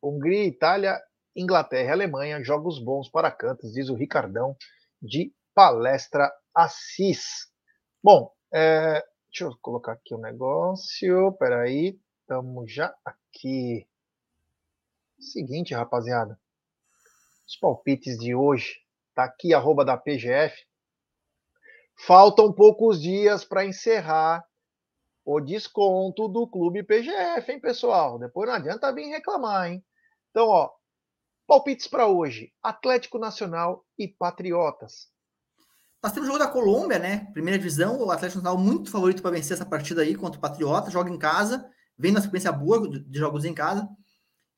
Hungria, 0.02 0.46
Itália, 0.46 0.98
Inglaterra 1.36 1.90
e 1.90 1.92
Alemanha, 1.92 2.42
jogos 2.42 2.82
bons 2.82 3.10
para 3.10 3.30
cantos, 3.30 3.74
diz 3.74 3.90
o 3.90 3.94
Ricardão, 3.94 4.56
de 5.02 5.34
Palestra 5.54 6.32
Assis. 6.54 7.50
Bom, 8.02 8.32
é, 8.50 9.04
deixa 9.30 9.44
eu 9.44 9.54
colocar 9.60 9.92
aqui 9.92 10.14
o 10.14 10.18
um 10.18 10.22
negócio, 10.22 11.32
peraí, 11.32 12.00
estamos 12.22 12.72
já 12.72 12.94
aqui. 13.04 13.86
Seguinte, 15.20 15.74
rapaziada, 15.74 16.38
os 17.46 17.56
palpites 17.56 18.18
de 18.18 18.34
hoje, 18.34 18.76
tá 19.14 19.24
aqui, 19.24 19.54
arroba 19.54 19.84
da 19.84 19.96
PGF, 19.96 20.66
Faltam 21.98 22.52
poucos 22.52 23.00
dias 23.00 23.44
para 23.44 23.64
encerrar 23.64 24.44
o 25.24 25.40
desconto 25.40 26.28
do 26.28 26.46
Clube 26.46 26.82
PGF, 26.82 27.50
hein, 27.50 27.58
pessoal? 27.58 28.18
Depois 28.18 28.48
não 28.48 28.54
adianta 28.54 28.92
vir 28.92 29.08
reclamar, 29.08 29.70
hein? 29.70 29.84
Então, 30.30 30.46
ó, 30.46 30.70
palpites 31.46 31.86
para 31.86 32.06
hoje: 32.06 32.52
Atlético 32.62 33.18
Nacional 33.18 33.84
e 33.98 34.06
Patriotas. 34.06 35.08
Nós 36.02 36.12
temos 36.12 36.28
o 36.28 36.32
jogo 36.32 36.44
da 36.44 36.50
Colômbia, 36.50 36.98
né? 36.98 37.28
Primeira 37.32 37.58
divisão, 37.58 37.98
o 37.98 38.10
Atlético 38.10 38.42
Nacional 38.42 38.62
muito 38.62 38.90
favorito 38.90 39.22
para 39.22 39.30
vencer 39.30 39.54
essa 39.54 39.64
partida 39.64 40.02
aí 40.02 40.14
contra 40.14 40.38
o 40.38 40.40
Patriota, 40.40 40.90
joga 40.90 41.10
em 41.10 41.18
casa, 41.18 41.68
vem 41.98 42.12
na 42.12 42.20
sequência 42.20 42.52
boa 42.52 42.86
de 42.88 43.18
jogos 43.18 43.46
em 43.46 43.54
casa. 43.54 43.88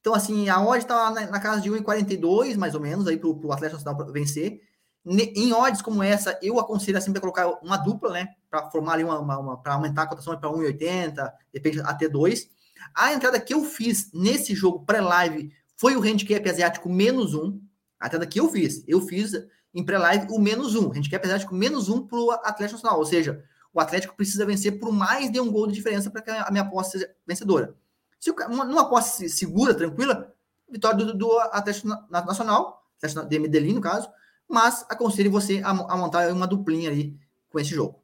Então, 0.00 0.14
assim, 0.14 0.48
a 0.48 0.60
odd 0.60 0.78
está 0.78 1.10
na, 1.10 1.40
casa 1.40 1.60
de 1.60 1.70
1,42, 1.70 2.56
mais 2.56 2.74
ou 2.74 2.80
menos, 2.80 3.06
aí 3.06 3.16
para 3.16 3.28
o 3.28 3.52
Atlético 3.52 3.82
Nacional 3.82 4.12
vencer. 4.12 4.60
Em 5.04 5.52
odds 5.52 5.80
como 5.80 6.02
essa, 6.02 6.38
eu 6.42 6.60
aconselho 6.60 7.00
sempre 7.00 7.18
a 7.18 7.20
colocar 7.20 7.48
uma 7.62 7.76
dupla, 7.76 8.12
né? 8.12 8.28
Para 8.50 8.70
formar 8.70 8.94
ali 8.94 9.04
uma, 9.04 9.18
uma, 9.18 9.38
uma 9.38 9.56
para 9.56 9.74
aumentar 9.74 10.02
a 10.02 10.06
cotação 10.06 10.38
para 10.38 10.50
1,80, 10.50 11.32
depende 11.52 11.80
até 11.80 12.08
2. 12.08 12.48
A 12.94 13.12
entrada 13.12 13.40
que 13.40 13.54
eu 13.54 13.64
fiz 13.64 14.10
nesse 14.12 14.54
jogo 14.54 14.84
pré-live 14.84 15.50
foi 15.76 15.96
o 15.96 16.02
handicap 16.02 16.46
asiático 16.48 16.88
menos 16.88 17.32
um. 17.32 17.58
A 17.98 18.06
entrada 18.06 18.26
que 18.26 18.38
eu 18.38 18.48
fiz, 18.50 18.84
eu 18.86 19.00
fiz 19.00 19.32
em 19.74 19.84
pré-live 19.84 20.26
o 20.30 20.38
menos 20.38 20.74
um. 20.74 20.92
Handicap 20.92 21.24
asiático 21.24 21.54
menos 21.54 21.88
um 21.88 22.06
para 22.06 22.18
o 22.18 22.30
Atlético 22.30 22.74
Nacional. 22.74 22.98
Ou 22.98 23.06
seja, 23.06 23.42
o 23.72 23.80
Atlético 23.80 24.16
precisa 24.16 24.44
vencer 24.44 24.78
por 24.78 24.92
mais 24.92 25.30
de 25.30 25.40
um 25.40 25.50
gol 25.50 25.66
de 25.66 25.74
diferença 25.74 26.10
para 26.10 26.20
que 26.20 26.30
a 26.30 26.50
minha 26.50 26.64
aposta 26.64 26.98
seja 26.98 27.14
vencedora. 27.26 27.74
Se 28.18 28.30
uma, 28.30 28.64
numa 28.64 28.82
aposta 28.82 29.28
segura, 29.28 29.74
tranquila, 29.74 30.34
vitória 30.68 31.04
do, 31.04 31.14
do 31.14 31.38
Atlético 31.38 31.88
Nacional, 32.10 32.84
Atlético 32.96 33.26
de 33.26 33.38
Medellín, 33.38 33.74
no 33.74 33.80
caso, 33.80 34.10
mas 34.48 34.84
aconselho 34.88 35.30
você 35.30 35.60
a, 35.64 35.70
a 35.70 35.96
montar 35.96 36.32
uma 36.32 36.46
duplinha 36.46 36.90
ali 36.90 37.18
com 37.50 37.58
esse 37.58 37.70
jogo. 37.70 38.02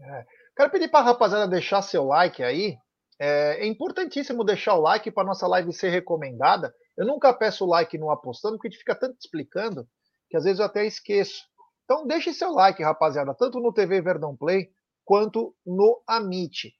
É. 0.00 0.26
Quero 0.56 0.70
pedir 0.70 0.88
para 0.88 1.00
a 1.00 1.08
rapaziada 1.08 1.48
deixar 1.48 1.82
seu 1.82 2.04
like 2.04 2.42
aí. 2.42 2.76
É, 3.18 3.64
é 3.64 3.66
importantíssimo 3.66 4.44
deixar 4.44 4.74
o 4.74 4.80
like 4.80 5.10
para 5.10 5.26
nossa 5.26 5.46
live 5.46 5.72
ser 5.72 5.90
recomendada. 5.90 6.74
Eu 6.96 7.06
nunca 7.06 7.32
peço 7.32 7.66
like 7.66 7.96
no 7.98 8.10
apostando, 8.10 8.56
porque 8.56 8.68
a 8.68 8.70
gente 8.70 8.80
fica 8.80 8.94
tanto 8.94 9.16
explicando 9.18 9.86
que 10.28 10.36
às 10.36 10.44
vezes 10.44 10.58
eu 10.58 10.66
até 10.66 10.86
esqueço. 10.86 11.44
Então 11.84 12.06
deixe 12.06 12.32
seu 12.32 12.52
like, 12.52 12.82
rapaziada, 12.82 13.34
tanto 13.34 13.60
no 13.60 13.72
TV 13.72 14.00
Verdão 14.00 14.36
Play 14.36 14.70
quanto 15.04 15.54
no 15.64 16.02
Amit. 16.06 16.74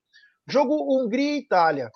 Jogo 0.46 0.74
Hungria 0.96 1.34
e 1.34 1.38
Itália. 1.38 1.90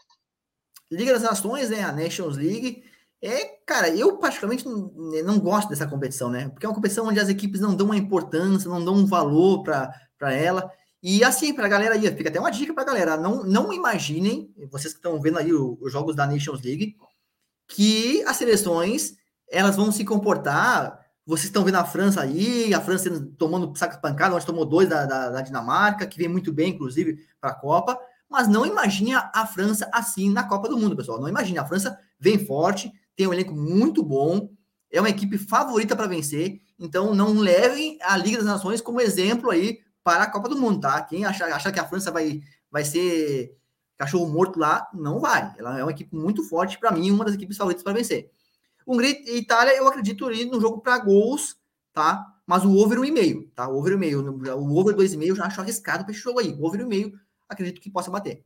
Liga 0.90 1.12
das 1.12 1.22
Nações, 1.22 1.70
né? 1.70 1.82
A 1.82 1.92
Nations 1.92 2.36
League. 2.36 2.82
É, 3.22 3.44
cara, 3.66 3.88
eu 3.90 4.16
particularmente 4.16 4.66
não, 4.66 4.90
não, 5.24 5.38
gosto 5.38 5.68
dessa 5.68 5.86
competição, 5.86 6.30
né? 6.30 6.48
Porque 6.48 6.64
é 6.64 6.68
uma 6.68 6.74
competição 6.74 7.06
onde 7.06 7.20
as 7.20 7.28
equipes 7.28 7.60
não 7.60 7.74
dão 7.74 7.86
uma 7.86 7.96
importância, 7.96 8.68
não 8.68 8.84
dão 8.84 8.94
um 8.94 9.06
valor 9.06 9.62
para 9.62 10.34
ela. 10.34 10.70
E 11.02 11.22
assim, 11.22 11.54
para 11.54 11.66
a 11.66 11.68
galera 11.68 11.94
aí, 11.94 12.16
fica 12.16 12.28
até 12.28 12.40
uma 12.40 12.50
dica 12.50 12.72
para 12.72 12.82
a 12.82 12.86
galera: 12.86 13.16
não, 13.16 13.44
não 13.44 13.72
imaginem, 13.72 14.52
vocês 14.70 14.92
que 14.92 14.98
estão 14.98 15.20
vendo 15.20 15.38
aí 15.38 15.52
os 15.52 15.92
jogos 15.92 16.16
da 16.16 16.26
Nations 16.26 16.62
League, 16.62 16.96
que 17.68 18.22
as 18.24 18.36
seleções 18.36 19.14
elas 19.50 19.76
vão 19.76 19.92
se 19.92 20.04
comportar. 20.04 20.98
Vocês 21.26 21.46
estão 21.46 21.64
vendo 21.64 21.76
a 21.76 21.84
França 21.84 22.22
aí, 22.22 22.72
a 22.74 22.80
França 22.80 23.10
tomando 23.38 23.76
saco 23.76 23.94
de 23.94 24.02
pancada, 24.02 24.34
onde 24.34 24.46
tomou 24.46 24.64
dois 24.64 24.88
da, 24.88 25.06
da, 25.06 25.30
da 25.30 25.40
Dinamarca, 25.42 26.06
que 26.06 26.18
vem 26.18 26.28
muito 26.28 26.52
bem, 26.52 26.70
inclusive, 26.72 27.18
para 27.40 27.50
a 27.50 27.54
Copa. 27.54 27.98
Mas 28.30 28.46
não 28.46 28.64
imagine 28.64 29.12
a, 29.14 29.44
França 29.44 29.90
assim 29.92 30.30
na 30.30 30.44
Copa 30.44 30.68
do 30.68 30.78
Mundo, 30.78 30.96
pessoal. 30.96 31.20
Não 31.20 31.28
imagine. 31.28 31.58
A 31.58 31.66
França 31.66 31.98
vem 32.18 32.38
forte, 32.38 32.92
tem 33.16 33.26
um 33.26 33.32
elenco 33.32 33.52
muito 33.52 34.04
bom, 34.04 34.50
é 34.90 35.00
uma 35.00 35.10
equipe 35.10 35.36
favorita 35.36 35.96
para 35.96 36.06
vencer, 36.06 36.60
então 36.78 37.12
não 37.12 37.38
levem 37.38 37.98
a 38.02 38.16
Liga 38.16 38.38
das 38.38 38.46
Nações 38.46 38.80
como 38.80 39.00
exemplo 39.00 39.50
aí 39.50 39.80
para 40.04 40.24
a 40.24 40.30
Copa 40.30 40.48
do 40.48 40.56
Mundo, 40.56 40.80
tá? 40.80 41.02
Quem 41.02 41.24
achar 41.24 41.72
que 41.72 41.80
a 41.80 41.86
França 41.86 42.12
vai, 42.12 42.40
vai 42.70 42.84
ser 42.84 43.56
cachorro 43.98 44.32
morto 44.32 44.58
lá, 44.58 44.88
não 44.94 45.20
vai. 45.20 45.52
Ela 45.58 45.78
é 45.78 45.82
uma 45.82 45.90
equipe 45.90 46.14
muito 46.14 46.42
forte, 46.44 46.78
para 46.78 46.92
mim, 46.92 47.10
uma 47.10 47.24
das 47.24 47.34
equipes 47.34 47.56
favoritas 47.56 47.82
para 47.82 47.92
vencer. 47.92 48.30
Hungria 48.86 49.10
e 49.26 49.38
Itália, 49.38 49.76
eu 49.76 49.86
acredito 49.86 50.26
ali 50.26 50.44
no 50.44 50.60
jogo 50.60 50.80
para 50.80 50.98
gols, 50.98 51.56
tá? 51.92 52.24
Mas 52.46 52.64
o 52.64 52.76
over 52.78 52.98
1,5, 52.98 53.50
tá? 53.54 53.68
O 53.68 53.76
over 53.76 53.98
1,5. 53.98 54.54
O 54.56 54.78
over 54.78 54.96
2,5 54.96 55.36
já 55.36 55.44
acho 55.46 55.60
arriscado 55.60 56.04
para 56.04 56.12
esse 56.12 56.20
jogo 56.20 56.40
aí. 56.40 56.52
O 56.52 56.64
over 56.64 56.86
1,5 56.86 57.12
acredito 57.50 57.80
que 57.80 57.90
possa 57.90 58.10
bater. 58.10 58.44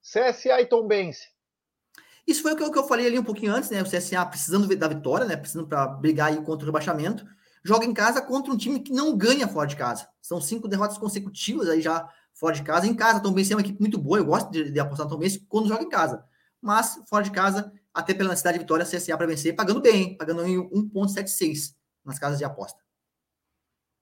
CSA 0.00 0.60
e 0.60 0.66
Tombense. 0.66 1.28
Isso 2.26 2.42
foi 2.42 2.52
o 2.52 2.56
que 2.56 2.62
eu, 2.62 2.70
que 2.70 2.78
eu 2.78 2.86
falei 2.86 3.06
ali 3.06 3.18
um 3.18 3.24
pouquinho 3.24 3.54
antes, 3.54 3.70
né? 3.70 3.82
O 3.82 3.90
CSA 3.90 4.24
precisando 4.26 4.74
da 4.76 4.88
vitória, 4.88 5.26
né? 5.26 5.36
Precisando 5.36 5.66
para 5.66 5.86
brigar 5.86 6.28
aí 6.28 6.42
contra 6.42 6.64
o 6.64 6.66
rebaixamento. 6.66 7.26
Joga 7.64 7.84
em 7.84 7.92
casa 7.92 8.20
contra 8.22 8.52
um 8.52 8.56
time 8.56 8.80
que 8.80 8.92
não 8.92 9.16
ganha 9.16 9.48
fora 9.48 9.66
de 9.66 9.76
casa. 9.76 10.08
São 10.20 10.40
cinco 10.40 10.68
derrotas 10.68 10.98
consecutivas 10.98 11.68
aí 11.68 11.80
já 11.80 12.08
fora 12.34 12.54
de 12.54 12.62
casa. 12.62 12.86
Em 12.86 12.94
casa, 12.94 13.20
também 13.20 13.44
é 13.50 13.54
uma 13.54 13.60
equipe 13.60 13.80
muito 13.80 13.98
boa. 13.98 14.18
Eu 14.18 14.26
gosto 14.26 14.50
de, 14.50 14.70
de 14.70 14.78
apostar 14.78 15.08
no 15.08 15.18
Tom 15.18 15.26
quando 15.48 15.68
joga 15.68 15.82
em 15.82 15.88
casa. 15.88 16.24
Mas 16.60 17.00
fora 17.08 17.24
de 17.24 17.30
casa, 17.30 17.72
até 17.92 18.14
pela 18.14 18.28
necessidade 18.28 18.58
de 18.58 18.64
vitória, 18.64 18.84
CSA 18.84 19.16
para 19.16 19.26
vencer, 19.26 19.56
pagando 19.56 19.80
bem, 19.80 20.16
pagando 20.16 20.46
em 20.46 20.58
1,76 20.58 21.74
nas 22.04 22.18
casas 22.18 22.38
de 22.38 22.44
aposta. 22.44 22.78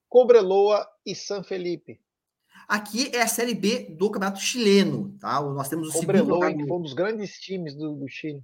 Cobreloa 0.08 0.86
e 1.04 1.14
San 1.14 1.42
Felipe. 1.42 2.00
Aqui 2.68 3.10
é 3.14 3.22
a 3.22 3.28
Série 3.28 3.54
B 3.54 3.94
do 3.96 4.10
Campeonato 4.10 4.40
Chileno, 4.40 5.16
tá? 5.20 5.40
Nós 5.40 5.68
temos 5.68 5.88
o 5.88 5.92
Cobreloa, 5.92 6.46
segundo 6.46 6.62
que 6.62 6.68
foi 6.68 6.78
um 6.78 6.82
dos 6.82 6.94
grandes 6.94 7.38
times 7.38 7.74
do, 7.74 7.94
do 7.94 8.08
Chile. 8.08 8.42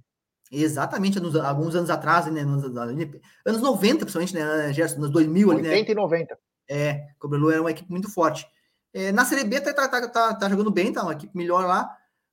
Exatamente, 0.51 1.19
nos, 1.19 1.35
alguns 1.35 1.75
anos 1.75 1.89
atrás, 1.89 2.27
né, 2.27 2.43
nos, 2.43 2.63
anos 2.63 3.61
90, 3.61 4.05
principalmente, 4.05 4.35
né, 4.35 4.71
Gerson, 4.71 4.99
nos 4.99 5.09
2000 5.09 5.51
ali, 5.51 5.61
80 5.67 5.85
né? 5.85 5.91
e 5.91 5.95
90. 5.95 6.39
É, 6.69 7.07
Cobreloa 7.19 7.53
era 7.53 7.61
uma 7.61 7.71
equipe 7.71 7.89
muito 7.91 8.09
forte. 8.09 8.47
É, 8.93 9.11
na 9.11 9.25
Série 9.25 9.43
B 9.43 9.59
tá, 9.59 9.73
tá, 9.73 10.07
tá, 10.07 10.33
tá, 10.35 10.49
jogando 10.49 10.69
bem, 10.69 10.93
tá 10.93 11.01
uma 11.01 11.13
equipe 11.13 11.35
melhor 11.35 11.65
lá, 11.65 11.89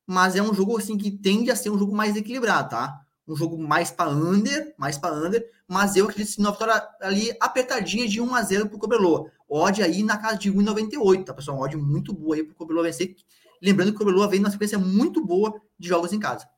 mas 0.06 0.36
é 0.36 0.42
um 0.42 0.52
jogo 0.52 0.76
assim 0.76 0.98
que 0.98 1.10
tende 1.10 1.50
a 1.50 1.56
ser 1.56 1.70
um 1.70 1.78
jogo 1.78 1.96
mais 1.96 2.14
equilibrado, 2.14 2.68
tá? 2.68 3.00
Um 3.26 3.34
jogo 3.34 3.56
mais 3.56 3.90
para 3.90 4.10
under, 4.10 4.74
mais 4.76 4.98
para 4.98 5.14
under, 5.14 5.48
mas 5.66 5.96
eu 5.96 6.04
acredito 6.04 6.34
que 6.34 6.40
uma 6.40 6.52
vitória 6.52 6.86
ali 7.00 7.34
apertadinha 7.40 8.06
de 8.06 8.20
1 8.20 8.34
a 8.34 8.42
0 8.42 8.68
pro 8.68 8.78
Cobreloa. 8.78 9.30
Odd 9.50 9.82
aí 9.82 10.04
na 10.04 10.16
casa 10.16 10.38
de 10.38 10.52
1,98, 10.52 11.24
tá, 11.24 11.34
pessoal? 11.34 11.56
Uma 11.56 11.66
odd 11.66 11.76
muito 11.76 12.12
boa 12.12 12.36
aí 12.36 12.44
pro 12.44 12.54
Cobreloa 12.54 12.84
vencer. 12.84 13.16
Lembrando 13.60 13.88
que 13.88 13.96
o 13.96 13.98
Cobreloa 13.98 14.28
vem 14.28 14.38
numa 14.38 14.50
sequência 14.50 14.78
muito 14.78 15.24
boa 15.26 15.60
de 15.76 15.88
jogos 15.88 16.12
em 16.12 16.20
casa. 16.20 16.48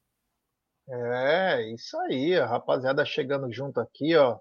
É, 0.89 1.73
isso 1.73 1.97
aí, 2.01 2.39
rapaziada 2.39 3.03
chegando 3.05 3.51
junto 3.51 3.81
aqui, 3.81 4.15
ó. 4.15 4.39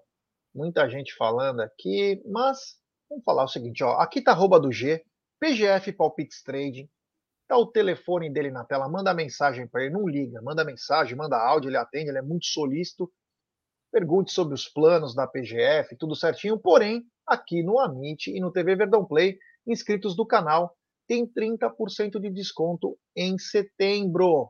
Muita 0.54 0.90
gente 0.90 1.16
falando 1.16 1.62
aqui, 1.62 2.22
mas 2.26 2.78
vamos 3.10 3.24
falar 3.24 3.46
o 3.46 3.48
seguinte, 3.48 3.84
ó. 3.86 3.94
Aqui 3.94 4.22
tá 4.22 4.32
arroba 4.32 4.60
do 4.60 4.70
G, 4.70 5.02
PGF 5.40 5.94
Palpites 5.94 6.44
Trading. 6.44 6.90
Tá 7.48 7.58
o 7.58 7.68
telefone 7.68 8.30
dele 8.30 8.52
na 8.52 8.66
tela, 8.66 8.90
manda 8.90 9.14
mensagem 9.14 9.66
para 9.66 9.84
ele, 9.84 9.94
não 9.94 10.08
liga, 10.08 10.42
manda 10.42 10.66
mensagem, 10.66 11.16
manda 11.16 11.38
áudio, 11.38 11.70
ele 11.70 11.78
atende, 11.78 12.10
ele 12.10 12.18
é 12.18 12.22
muito 12.22 12.46
solícito. 12.48 13.10
Pergunte 13.92 14.32
sobre 14.32 14.54
os 14.54 14.68
planos 14.68 15.16
da 15.16 15.26
PGF, 15.26 15.96
tudo 15.98 16.16
certinho. 16.16 16.60
Porém, 16.60 17.06
aqui 17.32 17.64
no 17.64 17.80
Amit 17.80 18.30
e 18.30 18.40
no 18.40 18.52
TV 18.52 18.76
Verdão 18.76 19.06
Play, 19.06 19.38
inscritos 19.66 20.16
do 20.16 20.26
canal, 20.26 20.76
tem 21.08 21.26
30% 21.26 22.20
de 22.20 22.30
desconto 22.30 22.98
em 23.16 23.38
setembro. 23.38 24.50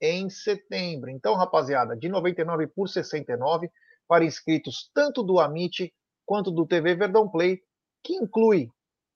Em 0.00 0.28
setembro. 0.28 1.10
Então, 1.10 1.34
rapaziada, 1.34 1.96
de 1.96 2.08
99 2.08 2.66
por 2.68 2.88
69 2.88 3.70
para 4.08 4.24
inscritos 4.24 4.90
tanto 4.92 5.22
do 5.22 5.38
Amit 5.38 5.92
quanto 6.26 6.50
do 6.50 6.66
TV 6.66 6.94
Verdão 6.94 7.28
Play, 7.28 7.60
que 8.02 8.14
inclui 8.14 8.68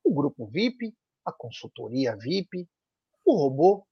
o 0.04 0.14
grupo 0.14 0.46
VIP, 0.46 0.94
a 1.24 1.32
consultoria 1.32 2.16
VIP, 2.16 2.68
o 3.24 3.34
robô 3.36 3.84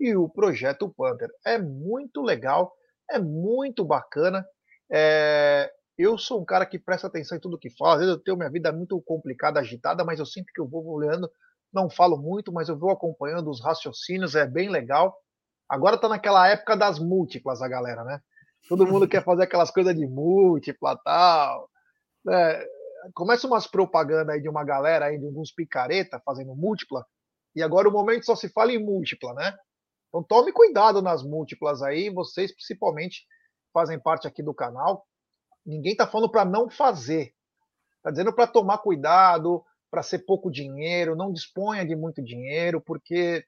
e 0.00 0.16
o 0.16 0.28
projeto 0.28 0.88
Panther. 0.96 1.28
É 1.44 1.58
muito 1.58 2.22
legal, 2.22 2.72
é 3.10 3.18
muito 3.18 3.84
bacana. 3.84 4.46
É... 4.90 5.70
Eu 5.98 6.16
sou 6.16 6.40
um 6.40 6.44
cara 6.44 6.64
que 6.64 6.78
presta 6.78 7.08
atenção 7.08 7.36
em 7.36 7.40
tudo 7.40 7.58
que 7.58 7.70
fala. 7.70 7.94
Às 7.94 7.98
vezes 7.98 8.14
eu 8.14 8.22
tenho 8.22 8.36
minha 8.36 8.48
vida 8.48 8.70
muito 8.70 9.00
complicada, 9.02 9.58
agitada, 9.58 10.04
mas 10.04 10.20
eu 10.20 10.26
sempre 10.26 10.52
que 10.52 10.60
eu 10.60 10.68
vou 10.68 10.86
olhando, 10.86 11.28
não 11.72 11.90
falo 11.90 12.16
muito, 12.16 12.52
mas 12.52 12.68
eu 12.68 12.78
vou 12.78 12.90
acompanhando 12.90 13.50
os 13.50 13.60
raciocínios, 13.60 14.36
é 14.36 14.46
bem 14.46 14.70
legal. 14.70 15.16
Agora 15.68 15.98
tá 15.98 16.08
naquela 16.08 16.46
época 16.46 16.76
das 16.76 17.00
múltiplas, 17.00 17.60
a 17.60 17.66
galera, 17.66 18.04
né? 18.04 18.20
Todo 18.68 18.86
mundo 18.86 19.08
quer 19.08 19.24
fazer 19.24 19.42
aquelas 19.42 19.72
coisas 19.72 19.94
de 19.94 20.06
múltipla 20.06 20.96
tal. 21.04 21.68
Né? 22.24 22.64
Começa 23.12 23.46
umas 23.48 23.66
propagandas 23.66 24.36
aí 24.36 24.40
de 24.40 24.48
uma 24.48 24.64
galera 24.64 25.06
aí, 25.06 25.18
de 25.18 25.26
alguns 25.26 25.50
picareta 25.52 26.22
fazendo 26.24 26.54
múltipla, 26.54 27.04
e 27.56 27.62
agora 27.62 27.88
o 27.88 27.92
momento 27.92 28.24
só 28.24 28.36
se 28.36 28.48
fala 28.48 28.72
em 28.72 28.78
múltipla, 28.78 29.34
né? 29.34 29.56
Então 30.08 30.22
tome 30.22 30.52
cuidado 30.52 31.02
nas 31.02 31.24
múltiplas 31.24 31.82
aí, 31.82 32.08
vocês 32.08 32.52
principalmente 32.54 33.26
fazem 33.72 33.98
parte 33.98 34.28
aqui 34.28 34.42
do 34.42 34.54
canal. 34.54 35.07
Ninguém 35.68 35.94
tá 35.94 36.06
falando 36.06 36.30
para 36.30 36.46
não 36.46 36.70
fazer. 36.70 37.34
Tá 38.02 38.10
dizendo 38.10 38.32
para 38.32 38.46
tomar 38.46 38.78
cuidado, 38.78 39.62
para 39.90 40.02
ser 40.02 40.20
pouco 40.20 40.50
dinheiro, 40.50 41.14
não 41.14 41.30
disponha 41.30 41.84
de 41.84 41.94
muito 41.94 42.22
dinheiro, 42.22 42.80
porque 42.80 43.44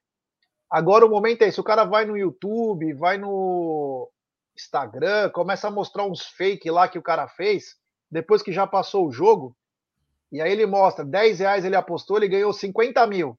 agora 0.69 1.07
o 1.07 1.09
momento 1.09 1.43
é 1.43 1.49
esse. 1.49 1.59
O 1.59 1.65
cara 1.65 1.85
vai 1.85 2.05
no 2.05 2.19
YouTube, 2.19 2.93
vai 2.93 3.17
no 3.17 4.11
Instagram, 4.55 5.31
começa 5.31 5.69
a 5.69 5.71
mostrar 5.71 6.05
uns 6.05 6.27
fake 6.27 6.71
lá 6.71 6.89
que 6.89 6.99
o 6.99 7.03
cara 7.03 7.27
fez, 7.27 7.77
depois 8.11 8.43
que 8.43 8.53
já 8.53 8.67
passou 8.67 9.07
o 9.07 9.13
jogo, 9.13 9.57
e 10.31 10.43
aí 10.43 10.53
ele 10.53 10.67
mostra, 10.67 11.05
10 11.05 11.41
reais 11.41 11.65
ele 11.65 11.75
apostou, 11.75 12.19
ele 12.19 12.29
ganhou 12.29 12.53
50 12.53 13.07
mil. 13.07 13.39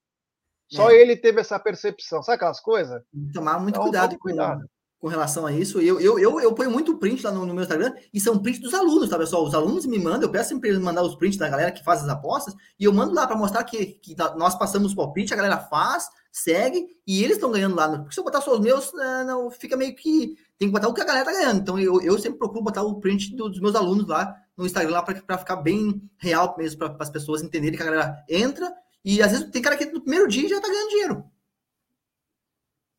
Só 0.67 0.89
é. 0.89 0.95
ele 0.95 1.15
teve 1.15 1.39
essa 1.39 1.59
percepção. 1.59 2.23
Sabe 2.23 2.37
aquelas 2.37 2.59
coisas? 2.59 3.03
Tomar 3.31 3.59
muito 3.59 3.75
então, 3.75 3.83
cuidado, 3.83 4.17
cuidado. 4.17 4.67
Com, 5.01 5.07
relação 5.07 5.45
a 5.45 5.51
isso. 5.51 5.81
Eu, 5.81 5.99
eu, 5.99 6.19
eu, 6.19 6.39
eu 6.39 6.53
ponho 6.53 6.69
muito 6.69 6.97
print 6.97 7.23
lá 7.23 7.31
no, 7.31 7.45
no, 7.45 7.53
meu 7.53 7.63
Instagram, 7.63 7.93
e 8.13 8.19
são 8.19 8.37
prints 8.37 8.61
dos 8.61 8.73
alunos, 8.73 9.09
tá, 9.09 9.17
pessoal? 9.17 9.43
Os 9.43 9.55
alunos 9.55 9.85
me 9.85 9.97
mandam, 9.97 10.23
eu 10.23 10.31
peço 10.31 10.49
sempre 10.49 10.69
eles 10.69 10.79
mandar 10.79 11.03
os 11.03 11.15
prints 11.15 11.37
da 11.37 11.49
galera 11.49 11.71
que 11.71 11.83
faz 11.83 12.03
as 12.03 12.09
apostas, 12.09 12.55
e 12.79 12.85
eu 12.85 12.93
mando 12.93 13.13
lá 13.13 13.25
para 13.25 13.35
mostrar 13.35 13.63
que, 13.63 13.85
que 13.85 14.15
nós 14.37 14.55
passamos 14.55 14.93
o 14.93 14.95
palpite, 14.95 15.33
a 15.33 15.37
galera 15.37 15.57
faz, 15.57 16.07
segue, 16.31 16.85
e 17.05 17.23
eles 17.23 17.37
estão 17.37 17.51
ganhando 17.51 17.75
lá. 17.75 17.89
Porque 17.97 18.13
se 18.13 18.19
eu 18.19 18.23
botar 18.23 18.41
só 18.41 18.53
os 18.53 18.59
meus, 18.59 18.93
é, 18.93 19.23
não, 19.23 19.49
fica 19.49 19.75
meio 19.75 19.95
que 19.95 20.35
tem 20.57 20.67
que 20.67 20.73
botar 20.73 20.87
o 20.87 20.93
que 20.93 21.01
a 21.01 21.05
galera 21.05 21.25
tá 21.25 21.31
ganhando. 21.31 21.59
Então 21.59 21.79
eu, 21.79 22.01
eu 22.01 22.19
sempre 22.19 22.37
procuro 22.37 22.63
botar 22.63 22.83
o 22.83 22.99
print 22.99 23.35
dos 23.35 23.59
meus 23.59 23.75
alunos 23.75 24.07
lá 24.07 24.35
no 24.55 24.65
Instagram 24.65 24.93
lá 24.93 25.01
para 25.01 25.37
ficar 25.37 25.55
bem 25.55 26.01
real 26.17 26.55
mesmo, 26.57 26.77
para 26.77 26.95
as 26.99 27.09
pessoas 27.09 27.41
entenderem 27.41 27.75
que 27.75 27.81
a 27.81 27.85
galera 27.85 28.23
entra 28.29 28.71
e 29.03 29.21
às 29.21 29.31
vezes 29.31 29.49
tem 29.49 29.61
cara 29.61 29.75
que 29.75 29.85
no 29.85 30.01
primeiro 30.01 30.27
dia 30.27 30.47
já 30.47 30.61
tá 30.61 30.67
ganhando 30.67 30.89
dinheiro. 30.89 31.25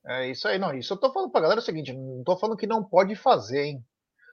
É 0.04 0.28
isso 0.28 0.48
aí, 0.48 0.58
não. 0.58 0.74
Isso 0.74 0.92
eu 0.92 0.96
tô 0.98 1.12
falando 1.12 1.30
pra 1.30 1.40
galera 1.40 1.60
é 1.60 1.62
o 1.62 1.64
seguinte: 1.64 1.92
não 1.92 2.24
tô 2.24 2.36
falando 2.36 2.56
que 2.56 2.66
não 2.66 2.82
pode 2.84 3.14
fazer, 3.14 3.64
hein? 3.64 3.84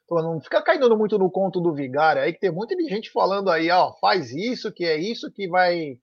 Não 0.10 0.42
fica 0.42 0.62
caindo 0.64 0.98
muito 0.98 1.20
no 1.20 1.30
conto 1.30 1.62
do 1.62 1.74
vigário 1.74 2.22
aí, 2.22 2.34
que 2.34 2.40
tem 2.40 2.52
muita 2.52 2.76
gente 2.90 3.12
falando 3.12 3.50
aí, 3.52 3.70
ó, 3.70 3.94
faz 4.02 4.32
isso, 4.32 4.72
que 4.72 4.84
é 4.84 4.98
isso 4.98 5.32
que 5.32 5.48
vai. 5.48 6.00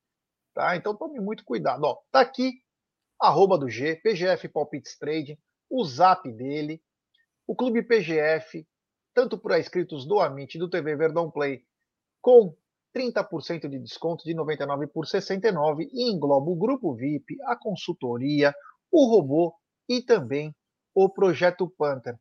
Tá? 0.55 0.76
Então 0.76 0.94
tome 0.94 1.18
muito 1.20 1.44
cuidado. 1.44 1.83
Ó, 1.83 1.98
tá 2.12 2.20
aqui, 2.20 2.52
arroba 3.20 3.59
do 3.59 3.68
G, 3.68 3.96
PGF 3.96 4.48
Palpites 4.48 4.96
Trade, 4.96 5.38
o 5.68 5.85
zap 5.85 6.31
dele, 6.33 6.81
o 7.46 7.57
Clube 7.57 7.83
PGF, 7.83 8.64
tanto 9.12 9.37
para 9.37 9.59
inscritos 9.59 10.07
do 10.07 10.20
Amit 10.20 10.57
do 10.57 10.70
TV 10.70 10.94
Verdão 10.94 11.29
Play, 11.29 11.64
com 12.20 12.55
30% 12.96 13.68
de 13.68 13.79
desconto 13.79 14.24
de 14.24 14.35
99 14.35 14.87
por 14.87 15.07
69 15.07 15.88
e 15.92 16.11
engloba 16.11 16.50
o 16.50 16.57
grupo 16.57 16.94
VIP, 16.94 17.37
a 17.44 17.57
consultoria, 17.57 18.55
o 18.90 19.07
robô 19.07 19.55
e 19.88 20.03
também 20.03 20.55
o 20.94 21.09
projeto 21.09 21.68
Panther. 21.68 22.18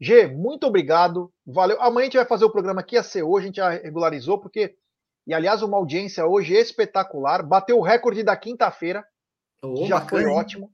G, 0.00 0.26
muito 0.26 0.66
obrigado, 0.66 1.30
valeu. 1.46 1.80
Amanhã 1.80 2.02
a 2.02 2.04
gente 2.04 2.16
vai 2.16 2.26
fazer 2.26 2.44
o 2.44 2.50
programa 2.50 2.82
que 2.82 2.96
ia 2.96 3.02
ser 3.02 3.22
hoje, 3.22 3.44
a 3.44 3.46
gente 3.48 3.56
já 3.56 3.68
regularizou, 3.70 4.38
porque, 4.40 4.74
e 5.26 5.34
aliás, 5.34 5.62
uma 5.62 5.76
audiência 5.76 6.26
hoje 6.26 6.54
espetacular, 6.54 7.42
bateu 7.42 7.78
o 7.78 7.82
recorde 7.82 8.22
da 8.22 8.34
quinta-feira, 8.34 9.04
oh, 9.62 9.74
que 9.74 9.86
já 9.86 10.00
bacana, 10.00 10.22
foi 10.22 10.32
ótimo, 10.32 10.72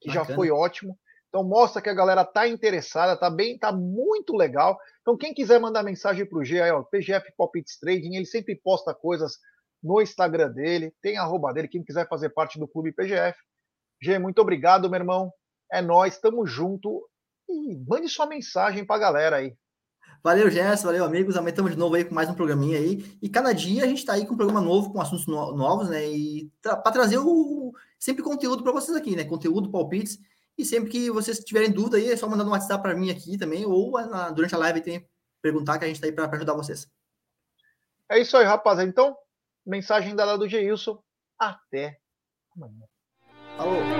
que 0.00 0.08
bacana. 0.08 0.26
já 0.26 0.34
foi 0.34 0.50
ótimo. 0.50 0.98
Então 1.28 1.42
mostra 1.42 1.82
que 1.82 1.88
a 1.88 1.94
galera 1.94 2.24
tá 2.24 2.46
interessada, 2.46 3.16
tá 3.16 3.28
bem, 3.30 3.58
tá 3.58 3.72
muito 3.72 4.34
legal. 4.34 4.78
Então 5.00 5.16
quem 5.16 5.34
quiser 5.34 5.58
mandar 5.58 5.82
mensagem 5.82 6.26
pro 6.26 6.44
G 6.44 6.60
aí, 6.60 6.70
ó, 6.70 6.82
PGF 6.82 7.32
Palpites 7.36 7.78
Trading, 7.78 8.14
ele 8.14 8.26
sempre 8.26 8.54
posta 8.54 8.94
coisas 8.94 9.38
no 9.82 10.00
Instagram 10.00 10.50
dele, 10.50 10.94
tem 11.00 11.16
arroba 11.16 11.52
dele, 11.52 11.68
quem 11.68 11.82
quiser 11.82 12.08
fazer 12.08 12.30
parte 12.30 12.58
do 12.58 12.68
clube 12.68 12.92
PGF. 12.92 13.38
G, 14.00 14.18
muito 14.18 14.40
obrigado, 14.40 14.88
meu 14.88 14.98
irmão. 14.98 15.32
É 15.70 15.82
nós, 15.82 16.18
tamo 16.18 16.46
junto 16.46 17.08
e 17.48 17.76
mande 17.88 18.08
sua 18.08 18.26
mensagem 18.26 18.84
pra 18.84 18.98
galera 18.98 19.36
aí. 19.36 19.56
Valeu, 20.22 20.50
Gerson, 20.50 20.86
valeu, 20.86 21.04
amigos. 21.04 21.36
Amanhã 21.36 21.50
estamos 21.50 21.72
de 21.72 21.78
novo 21.78 21.94
aí 21.94 22.04
com 22.04 22.14
mais 22.14 22.28
um 22.28 22.34
programinha 22.34 22.78
aí. 22.78 23.18
E 23.22 23.28
cada 23.28 23.52
dia 23.52 23.84
a 23.84 23.86
gente 23.86 23.98
está 23.98 24.14
aí 24.14 24.26
com 24.26 24.34
um 24.34 24.36
programa 24.36 24.60
novo, 24.60 24.92
com 24.92 25.00
assuntos 25.00 25.26
no 25.26 25.56
novos, 25.56 25.88
né? 25.88 26.06
E 26.08 26.50
para 26.60 26.92
trazer 26.92 27.18
o, 27.18 27.72
sempre 27.98 28.22
conteúdo 28.22 28.62
para 28.62 28.72
vocês 28.72 28.96
aqui, 28.96 29.14
né? 29.14 29.24
Conteúdo, 29.24 29.70
palpites 29.70 30.18
e 30.58 30.64
sempre 30.64 30.90
que 30.90 31.10
vocês 31.10 31.38
tiverem 31.40 31.70
dúvida 31.70 31.98
aí, 31.98 32.10
é 32.10 32.16
só 32.16 32.28
mandar 32.28 32.44
um 32.44 32.50
WhatsApp 32.50 32.82
para 32.82 32.94
mim 32.94 33.10
aqui 33.10 33.36
também, 33.36 33.66
ou 33.66 33.92
na, 33.92 34.30
durante 34.30 34.54
a 34.54 34.58
live 34.58 34.80
tem 34.80 35.06
perguntar 35.42 35.78
que 35.78 35.84
a 35.84 35.86
gente 35.86 35.96
está 35.96 36.06
aí 36.06 36.12
para 36.12 36.34
ajudar 36.34 36.54
vocês. 36.54 36.90
É 38.10 38.18
isso 38.18 38.36
aí, 38.36 38.44
rapaziada. 38.44 38.88
Então, 38.88 39.16
mensagem 39.64 40.16
dada 40.16 40.38
do 40.38 40.48
Geilson. 40.48 41.00
Até 41.38 42.00
amanhã. 42.56 42.86
Falou! 43.56 43.95